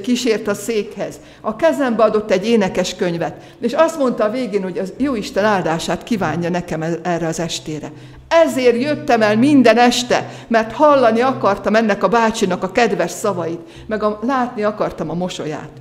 kísért 0.01 0.47
a 0.47 0.53
székhez, 0.53 1.19
a 1.41 1.55
kezembe 1.55 2.03
adott 2.03 2.31
egy 2.31 2.47
énekes 2.47 2.95
könyvet, 2.95 3.43
és 3.59 3.73
azt 3.73 3.97
mondta 3.97 4.23
a 4.23 4.29
végén, 4.29 4.63
hogy 4.63 4.77
az 4.77 4.93
Jóisten 4.97 5.45
áldását 5.45 6.03
kívánja 6.03 6.49
nekem 6.49 6.81
e- 6.81 6.99
erre 7.03 7.27
az 7.27 7.39
estére. 7.39 7.91
Ezért 8.27 8.81
jöttem 8.81 9.21
el 9.21 9.37
minden 9.37 9.77
este, 9.77 10.29
mert 10.47 10.71
hallani 10.71 11.21
akartam 11.21 11.75
ennek 11.75 12.03
a 12.03 12.07
bácsinak 12.07 12.63
a 12.63 12.71
kedves 12.71 13.11
szavait, 13.11 13.59
meg 13.87 14.03
a, 14.03 14.19
látni 14.21 14.63
akartam 14.63 15.09
a 15.09 15.13
mosolyát. 15.13 15.71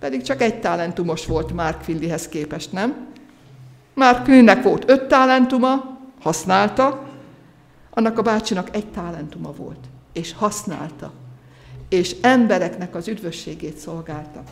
Pedig 0.00 0.22
csak 0.22 0.42
egy 0.42 0.60
talentumos 0.60 1.26
volt 1.26 1.52
Mark 1.52 1.82
Fillihez 1.82 2.28
képest, 2.28 2.72
nem? 2.72 3.06
Mark 3.94 4.24
Fillinek 4.24 4.62
volt 4.62 4.90
öt 4.90 5.02
talentuma, 5.08 5.98
használta, 6.22 7.05
annak 7.98 8.18
a 8.18 8.22
bácsinak 8.22 8.68
egy 8.72 8.86
talentuma 8.86 9.52
volt, 9.52 9.78
és 10.12 10.34
használta, 10.36 11.12
és 11.88 12.16
embereknek 12.20 12.94
az 12.94 13.08
üdvösségét 13.08 13.76
szolgálta. 13.76 14.42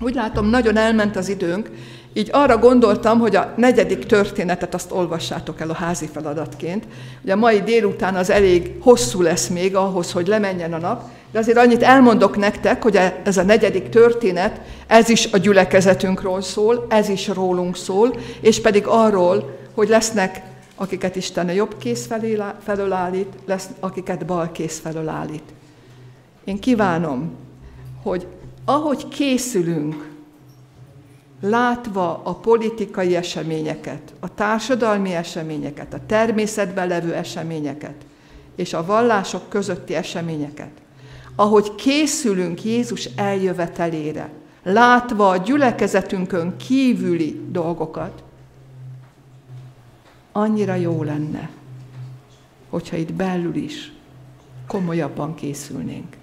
Úgy 0.00 0.14
látom, 0.14 0.46
nagyon 0.46 0.76
elment 0.76 1.16
az 1.16 1.28
időnk, 1.28 1.70
így 2.12 2.28
arra 2.32 2.58
gondoltam, 2.58 3.18
hogy 3.18 3.36
a 3.36 3.52
negyedik 3.56 4.06
történetet 4.06 4.74
azt 4.74 4.92
olvassátok 4.92 5.60
el 5.60 5.70
a 5.70 5.74
házi 5.74 6.06
feladatként. 6.06 6.86
Ugye 7.22 7.32
a 7.32 7.36
mai 7.36 7.62
délután 7.62 8.14
az 8.14 8.30
elég 8.30 8.72
hosszú 8.80 9.22
lesz 9.22 9.46
még 9.48 9.76
ahhoz, 9.76 10.12
hogy 10.12 10.26
lemenjen 10.26 10.72
a 10.72 10.78
nap, 10.78 11.02
de 11.32 11.38
azért 11.38 11.58
annyit 11.58 11.82
elmondok 11.82 12.36
nektek, 12.36 12.82
hogy 12.82 12.98
ez 13.24 13.36
a 13.36 13.42
negyedik 13.42 13.88
történet, 13.88 14.60
ez 14.86 15.08
is 15.08 15.28
a 15.32 15.36
gyülekezetünkről 15.36 16.42
szól, 16.42 16.86
ez 16.88 17.08
is 17.08 17.28
rólunk 17.28 17.76
szól, 17.76 18.18
és 18.40 18.60
pedig 18.60 18.86
arról, 18.86 19.58
hogy 19.74 19.88
lesznek, 19.88 20.42
akiket 20.78 21.16
Isten 21.16 21.48
a 21.48 21.52
jobb 21.52 21.78
kész 21.78 22.08
felől 22.60 22.92
állít, 22.92 23.32
lesz, 23.46 23.68
akiket 23.80 24.26
bal 24.26 24.52
kész 24.52 24.78
felől 24.78 25.08
állít. 25.08 25.52
Én 26.44 26.58
kívánom, 26.58 27.30
hogy 28.02 28.26
ahogy 28.64 29.08
készülünk, 29.08 30.10
látva 31.40 32.20
a 32.24 32.34
politikai 32.34 33.16
eseményeket, 33.16 34.14
a 34.20 34.34
társadalmi 34.34 35.14
eseményeket, 35.14 35.94
a 35.94 36.00
természetben 36.06 36.88
levő 36.88 37.14
eseményeket, 37.14 37.94
és 38.56 38.72
a 38.72 38.84
vallások 38.84 39.48
közötti 39.48 39.94
eseményeket, 39.94 40.70
ahogy 41.36 41.74
készülünk 41.74 42.64
Jézus 42.64 43.04
eljövetelére, 43.16 44.30
látva 44.62 45.28
a 45.28 45.36
gyülekezetünkön 45.36 46.56
kívüli 46.56 47.40
dolgokat, 47.50 48.22
annyira 50.38 50.74
jó 50.74 51.02
lenne, 51.02 51.50
hogyha 52.68 52.96
itt 52.96 53.12
belül 53.12 53.54
is 53.54 53.92
komolyabban 54.66 55.34
készülnénk. 55.34 56.16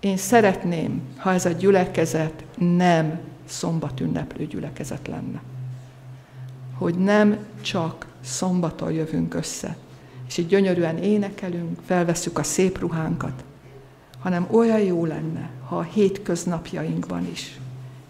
Én 0.00 0.16
szeretném, 0.16 1.02
ha 1.16 1.32
ez 1.32 1.44
a 1.44 1.50
gyülekezet 1.50 2.44
nem 2.58 3.20
szombat 3.44 4.00
ünneplő 4.00 4.46
gyülekezet 4.46 5.06
lenne. 5.06 5.42
Hogy 6.74 6.94
nem 6.94 7.38
csak 7.60 8.06
szombaton 8.20 8.92
jövünk 8.92 9.34
össze, 9.34 9.76
és 10.26 10.36
így 10.36 10.46
gyönyörűen 10.46 10.98
énekelünk, 10.98 11.78
felveszük 11.86 12.38
a 12.38 12.42
szép 12.42 12.78
ruhánkat, 12.78 13.44
hanem 14.18 14.46
olyan 14.50 14.80
jó 14.80 15.04
lenne, 15.04 15.50
ha 15.64 15.76
a 15.76 15.82
hétköznapjainkban 15.82 17.26
is 17.30 17.60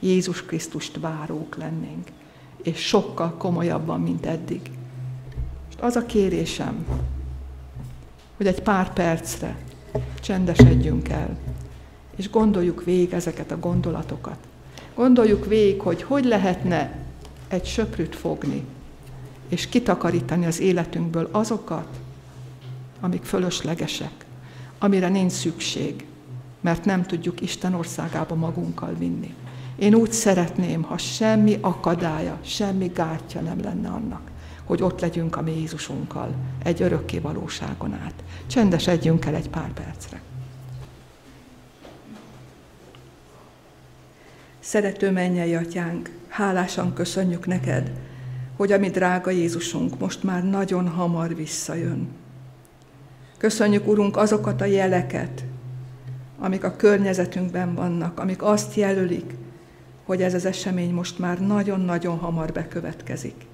Jézus 0.01 0.43
Krisztust 0.43 1.01
várók 1.01 1.57
lennénk, 1.57 2.09
és 2.67 2.79
sokkal 2.79 3.35
komolyabban, 3.37 4.01
mint 4.01 4.27
eddig. 4.27 4.61
És 5.69 5.75
az 5.81 5.97
a 5.97 6.07
kérésem, 6.07 6.87
hogy 8.37 8.47
egy 8.47 8.63
pár 8.63 8.93
percre 8.93 9.57
csendesedjünk 10.21 11.09
el, 11.09 11.39
és 12.17 12.31
gondoljuk 12.31 12.85
végig 12.85 13.13
ezeket 13.13 13.51
a 13.51 13.59
gondolatokat. 13.59 14.39
Gondoljuk 14.95 15.47
végig, 15.47 15.81
hogy 15.81 16.03
hogy 16.03 16.25
lehetne 16.25 16.99
egy 17.49 17.65
söprűt 17.65 18.17
fogni, 18.17 18.65
és 19.49 19.69
kitakarítani 19.69 20.47
az 20.47 20.61
életünkből 20.61 21.29
azokat, 21.33 21.89
amik 23.01 23.25
fölöslegesek, 23.25 24.25
amire 24.79 25.09
nincs 25.09 25.33
szükség, 25.33 26.07
mert 26.61 26.85
nem 26.85 27.03
tudjuk 27.03 27.41
Isten 27.41 27.75
országába 27.75 28.35
magunkkal 28.35 28.95
vinni. 28.99 29.35
Én 29.79 29.95
úgy 29.95 30.13
szeretném, 30.13 30.83
ha 30.83 30.99
semmi 30.99 31.59
akadálya, 31.61 32.39
semmi 32.45 32.87
gátja 32.95 33.41
nem 33.41 33.61
lenne 33.63 33.89
annak, 33.89 34.31
hogy 34.65 34.83
ott 34.83 35.01
legyünk 35.01 35.37
a 35.37 35.43
mi 35.43 35.59
Jézusunkkal 35.59 36.35
egy 36.63 36.83
örökké 36.83 37.19
valóságon 37.19 37.93
át. 37.93 38.25
Csendesedjünk 38.47 39.25
el 39.25 39.35
egy 39.35 39.51
pár 39.51 39.73
percre. 39.73 40.21
Szerető 44.61 45.11
mennyei 45.11 45.55
atyánk, 45.55 46.11
hálásan 46.29 46.93
köszönjük 46.93 47.47
neked, 47.47 47.93
hogy 48.57 48.73
a 48.73 48.79
mi 48.79 48.91
drága 48.91 49.31
Jézusunk 49.31 49.99
most 49.99 50.23
már 50.23 50.45
nagyon 50.45 50.89
hamar 50.89 51.35
visszajön. 51.35 52.09
Köszönjük, 53.39 53.89
Urunk, 53.89 54.17
azokat 54.17 54.61
a 54.61 54.65
jeleket, 54.65 55.45
amik 56.39 56.65
a 56.65 56.77
környezetünkben 56.77 57.75
vannak, 57.75 58.19
amik 58.19 58.43
azt 58.43 58.75
jelölik, 58.75 59.35
hogy 60.07 60.23
ez 60.23 60.35
az 60.35 60.45
esemény 60.45 60.93
most 60.93 61.19
már 61.19 61.41
nagyon-nagyon 61.41 62.19
hamar 62.19 62.53
bekövetkezik. 62.53 63.47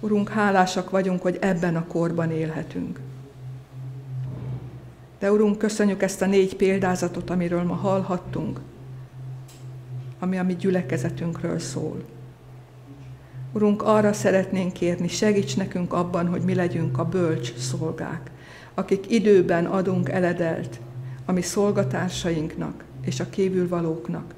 Urunk, 0.00 0.28
hálásak 0.28 0.90
vagyunk, 0.90 1.22
hogy 1.22 1.38
ebben 1.40 1.76
a 1.76 1.86
korban 1.86 2.30
élhetünk. 2.30 3.00
De 5.18 5.32
Urunk, 5.32 5.58
köszönjük 5.58 6.02
ezt 6.02 6.22
a 6.22 6.26
négy 6.26 6.56
példázatot, 6.56 7.30
amiről 7.30 7.62
ma 7.62 7.74
hallhattunk, 7.74 8.60
ami 10.18 10.38
a 10.38 10.42
mi 10.42 10.56
gyülekezetünkről 10.56 11.58
szól. 11.58 12.04
Urunk, 13.52 13.82
arra 13.82 14.12
szeretnénk 14.12 14.72
kérni, 14.72 15.08
segíts 15.08 15.56
nekünk 15.56 15.92
abban, 15.92 16.28
hogy 16.28 16.42
mi 16.42 16.54
legyünk 16.54 16.98
a 16.98 17.04
bölcs 17.04 17.54
szolgák, 17.56 18.30
akik 18.74 19.10
időben 19.10 19.66
adunk 19.66 20.08
eledelt 20.08 20.80
a 21.24 21.32
mi 21.32 21.42
szolgatársainknak 21.42 22.84
és 23.00 23.20
a 23.20 23.28
kívülvalóknak. 23.28 24.34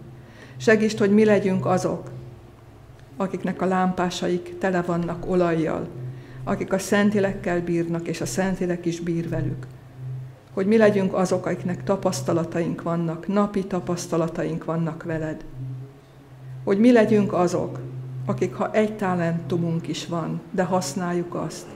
Segíts, 0.61 0.99
hogy 0.99 1.11
mi 1.11 1.25
legyünk 1.25 1.67
azok, 1.67 2.11
akiknek 3.17 3.63
a 3.63 3.67
lámpásaik 3.67 4.59
tele 4.59 4.83
vannak 4.83 5.31
olajjal, 5.31 5.89
akik 6.45 6.73
a 6.73 6.79
Szentilekkel 6.79 7.61
bírnak, 7.61 8.09
és 8.09 8.21
a 8.21 8.27
Szentilek 8.27 8.87
is 8.87 9.01
bír 9.01 9.29
velük. 9.29 9.67
Hogy 10.53 10.67
mi 10.67 10.77
legyünk 10.77 11.15
azok, 11.15 11.47
akiknek 11.47 11.85
tapasztalataink 11.85 12.83
vannak, 12.83 13.29
napi 13.29 13.65
tapasztalataink 13.65 14.65
vannak 14.65 15.03
veled 15.03 15.45
hogy 16.65 16.79
mi 16.79 16.93
legyünk 16.93 17.33
azok, 17.33 17.81
akik 18.27 18.55
ha 18.55 18.73
egy 18.73 18.97
talentumunk 18.97 19.89
is 19.89 20.07
van, 20.07 20.41
de 20.51 20.63
használjuk 20.63 21.35
azt, 21.35 21.67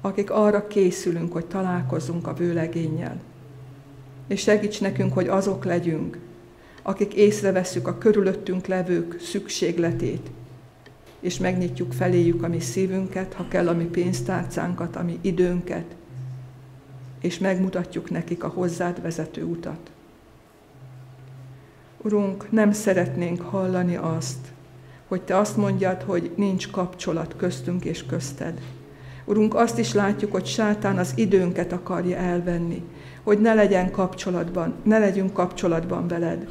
akik 0.00 0.30
arra 0.30 0.66
készülünk, 0.66 1.32
hogy 1.32 1.46
találkozzunk 1.46 2.26
a 2.26 2.34
vőlegénnyel. 2.34 3.20
És 4.26 4.40
segíts 4.40 4.80
nekünk, 4.80 5.12
hogy 5.12 5.28
azok 5.28 5.64
legyünk, 5.64 6.18
akik 6.82 7.14
észreveszünk 7.14 7.88
a 7.88 7.98
körülöttünk 7.98 8.66
levők 8.66 9.20
szükségletét, 9.20 10.30
és 11.20 11.38
megnyitjuk 11.38 11.92
feléjük 11.92 12.42
a 12.42 12.48
mi 12.48 12.60
szívünket, 12.60 13.32
ha 13.32 13.48
kell 13.48 13.68
a 13.68 13.74
mi 13.74 13.84
pénztárcánkat, 13.84 14.96
a 14.96 15.02
mi 15.02 15.18
időnket, 15.20 15.84
és 17.20 17.38
megmutatjuk 17.38 18.10
nekik 18.10 18.44
a 18.44 18.48
hozzád 18.48 19.02
vezető 19.02 19.44
utat. 19.44 19.90
Urunk, 22.02 22.50
nem 22.50 22.72
szeretnénk 22.72 23.40
hallani 23.40 23.96
azt, 23.96 24.52
hogy 25.08 25.22
Te 25.22 25.36
azt 25.36 25.56
mondjad, 25.56 26.02
hogy 26.02 26.30
nincs 26.36 26.70
kapcsolat 26.70 27.34
köztünk 27.36 27.84
és 27.84 28.06
közted. 28.06 28.60
Urunk, 29.24 29.54
azt 29.54 29.78
is 29.78 29.92
látjuk, 29.92 30.32
hogy 30.32 30.46
sátán 30.46 30.98
az 30.98 31.12
időnket 31.16 31.72
akarja 31.72 32.16
elvenni, 32.16 32.82
hogy 33.22 33.40
ne 33.40 33.54
legyen 33.54 33.90
kapcsolatban, 33.90 34.74
ne 34.82 34.98
legyünk 34.98 35.32
kapcsolatban 35.32 36.08
veled. 36.08 36.48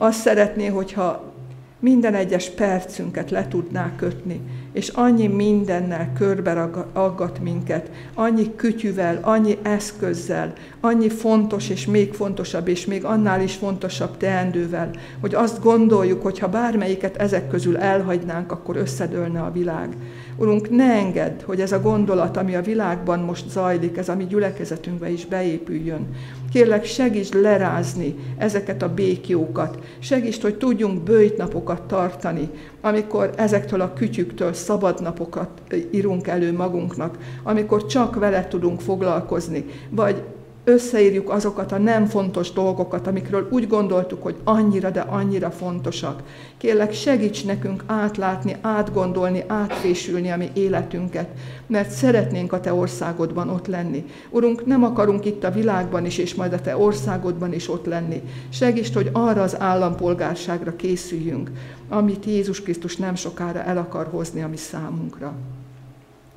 Azt 0.00 0.20
szeretné, 0.20 0.66
hogyha 0.66 1.32
minden 1.80 2.14
egyes 2.14 2.50
percünket 2.50 3.30
le 3.30 3.48
tudná 3.48 3.92
kötni, 3.96 4.40
és 4.72 4.88
annyi 4.88 5.26
mindennel 5.26 6.12
körbe 6.12 6.70
aggat 6.92 7.38
minket, 7.40 7.90
annyi 8.14 8.54
kütyüvel, 8.56 9.18
annyi 9.22 9.58
eszközzel, 9.62 10.52
annyi 10.80 11.08
fontos 11.08 11.68
és 11.68 11.86
még 11.86 12.12
fontosabb, 12.12 12.68
és 12.68 12.86
még 12.86 13.04
annál 13.04 13.42
is 13.42 13.54
fontosabb 13.54 14.16
teendővel, 14.16 14.90
hogy 15.20 15.34
azt 15.34 15.62
gondoljuk, 15.62 16.22
hogy 16.22 16.38
ha 16.38 16.48
bármelyiket 16.48 17.16
ezek 17.16 17.48
közül 17.48 17.76
elhagynánk, 17.76 18.52
akkor 18.52 18.76
összedőlne 18.76 19.40
a 19.40 19.52
világ. 19.52 19.96
Urunk, 20.36 20.70
ne 20.70 20.92
engedd, 20.92 21.42
hogy 21.44 21.60
ez 21.60 21.72
a 21.72 21.80
gondolat, 21.80 22.36
ami 22.36 22.54
a 22.54 22.62
világban 22.62 23.18
most 23.18 23.50
zajlik, 23.50 23.96
ez 23.96 24.08
a 24.08 24.14
mi 24.14 24.26
gyülekezetünkbe 24.26 25.10
is 25.10 25.26
beépüljön. 25.26 26.06
Kérlek, 26.52 26.84
segíts 26.84 27.32
lerázni 27.32 28.14
ezeket 28.36 28.82
a 28.82 28.94
békjókat. 28.94 29.78
Segíts, 29.98 30.42
hogy 30.42 30.56
tudjunk 30.56 31.02
bőjtnapokat 31.02 31.82
tartani, 31.82 32.50
amikor 32.80 33.30
ezektől 33.36 33.80
a 33.80 33.92
kütyüktől 33.92 34.52
szabad 34.52 35.02
napokat 35.02 35.48
írunk 35.90 36.26
elő 36.26 36.52
magunknak, 36.52 37.18
amikor 37.42 37.86
csak 37.86 38.14
vele 38.14 38.48
tudunk 38.48 38.80
foglalkozni, 38.80 39.64
vagy 39.90 40.22
összeírjuk 40.68 41.30
azokat 41.30 41.72
a 41.72 41.78
nem 41.78 42.06
fontos 42.06 42.52
dolgokat, 42.52 43.06
amikről 43.06 43.48
úgy 43.50 43.66
gondoltuk, 43.66 44.22
hogy 44.22 44.36
annyira, 44.44 44.90
de 44.90 45.00
annyira 45.00 45.50
fontosak. 45.50 46.22
Kérlek, 46.56 46.92
segíts 46.92 47.44
nekünk 47.44 47.82
átlátni, 47.86 48.56
átgondolni, 48.60 49.44
átfésülni 49.46 50.30
a 50.30 50.36
mi 50.36 50.50
életünket, 50.54 51.28
mert 51.66 51.90
szeretnénk 51.90 52.52
a 52.52 52.60
Te 52.60 52.72
országodban 52.72 53.48
ott 53.48 53.66
lenni. 53.66 54.04
Urunk, 54.30 54.66
nem 54.66 54.84
akarunk 54.84 55.24
itt 55.24 55.44
a 55.44 55.50
világban 55.50 56.04
is, 56.04 56.18
és 56.18 56.34
majd 56.34 56.52
a 56.52 56.60
Te 56.60 56.76
országodban 56.76 57.52
is 57.52 57.68
ott 57.68 57.86
lenni. 57.86 58.22
Segíts, 58.48 58.94
hogy 58.94 59.10
arra 59.12 59.42
az 59.42 59.60
állampolgárságra 59.60 60.76
készüljünk, 60.76 61.50
amit 61.88 62.24
Jézus 62.24 62.62
Krisztus 62.62 62.96
nem 62.96 63.14
sokára 63.14 63.62
el 63.62 63.78
akar 63.78 64.08
hozni 64.10 64.42
a 64.42 64.48
mi 64.48 64.56
számunkra. 64.56 65.32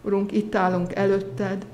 Urunk, 0.02 0.32
itt 0.32 0.56
állunk 0.56 0.96
előtted, 0.96 1.66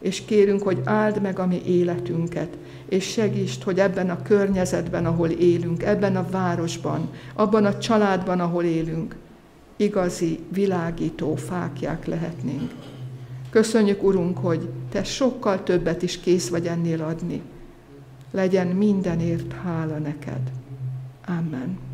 és 0.00 0.24
kérünk, 0.24 0.62
hogy 0.62 0.80
áld 0.84 1.22
meg 1.22 1.38
a 1.38 1.46
mi 1.46 1.62
életünket, 1.66 2.56
és 2.88 3.04
segítsd, 3.04 3.62
hogy 3.62 3.78
ebben 3.78 4.10
a 4.10 4.22
környezetben, 4.22 5.06
ahol 5.06 5.28
élünk, 5.28 5.82
ebben 5.82 6.16
a 6.16 6.26
városban, 6.30 7.10
abban 7.34 7.64
a 7.64 7.78
családban, 7.78 8.40
ahol 8.40 8.64
élünk, 8.64 9.16
igazi, 9.76 10.38
világító 10.52 11.34
fákják 11.34 12.06
lehetnénk. 12.06 12.70
Köszönjük, 13.50 14.02
Urunk, 14.02 14.38
hogy 14.38 14.68
Te 14.90 15.04
sokkal 15.04 15.62
többet 15.62 16.02
is 16.02 16.20
kész 16.20 16.48
vagy 16.48 16.66
ennél 16.66 17.02
adni. 17.02 17.42
Legyen 18.30 18.66
mindenért 18.66 19.52
hála 19.52 19.98
neked. 19.98 20.40
Amen. 21.26 21.85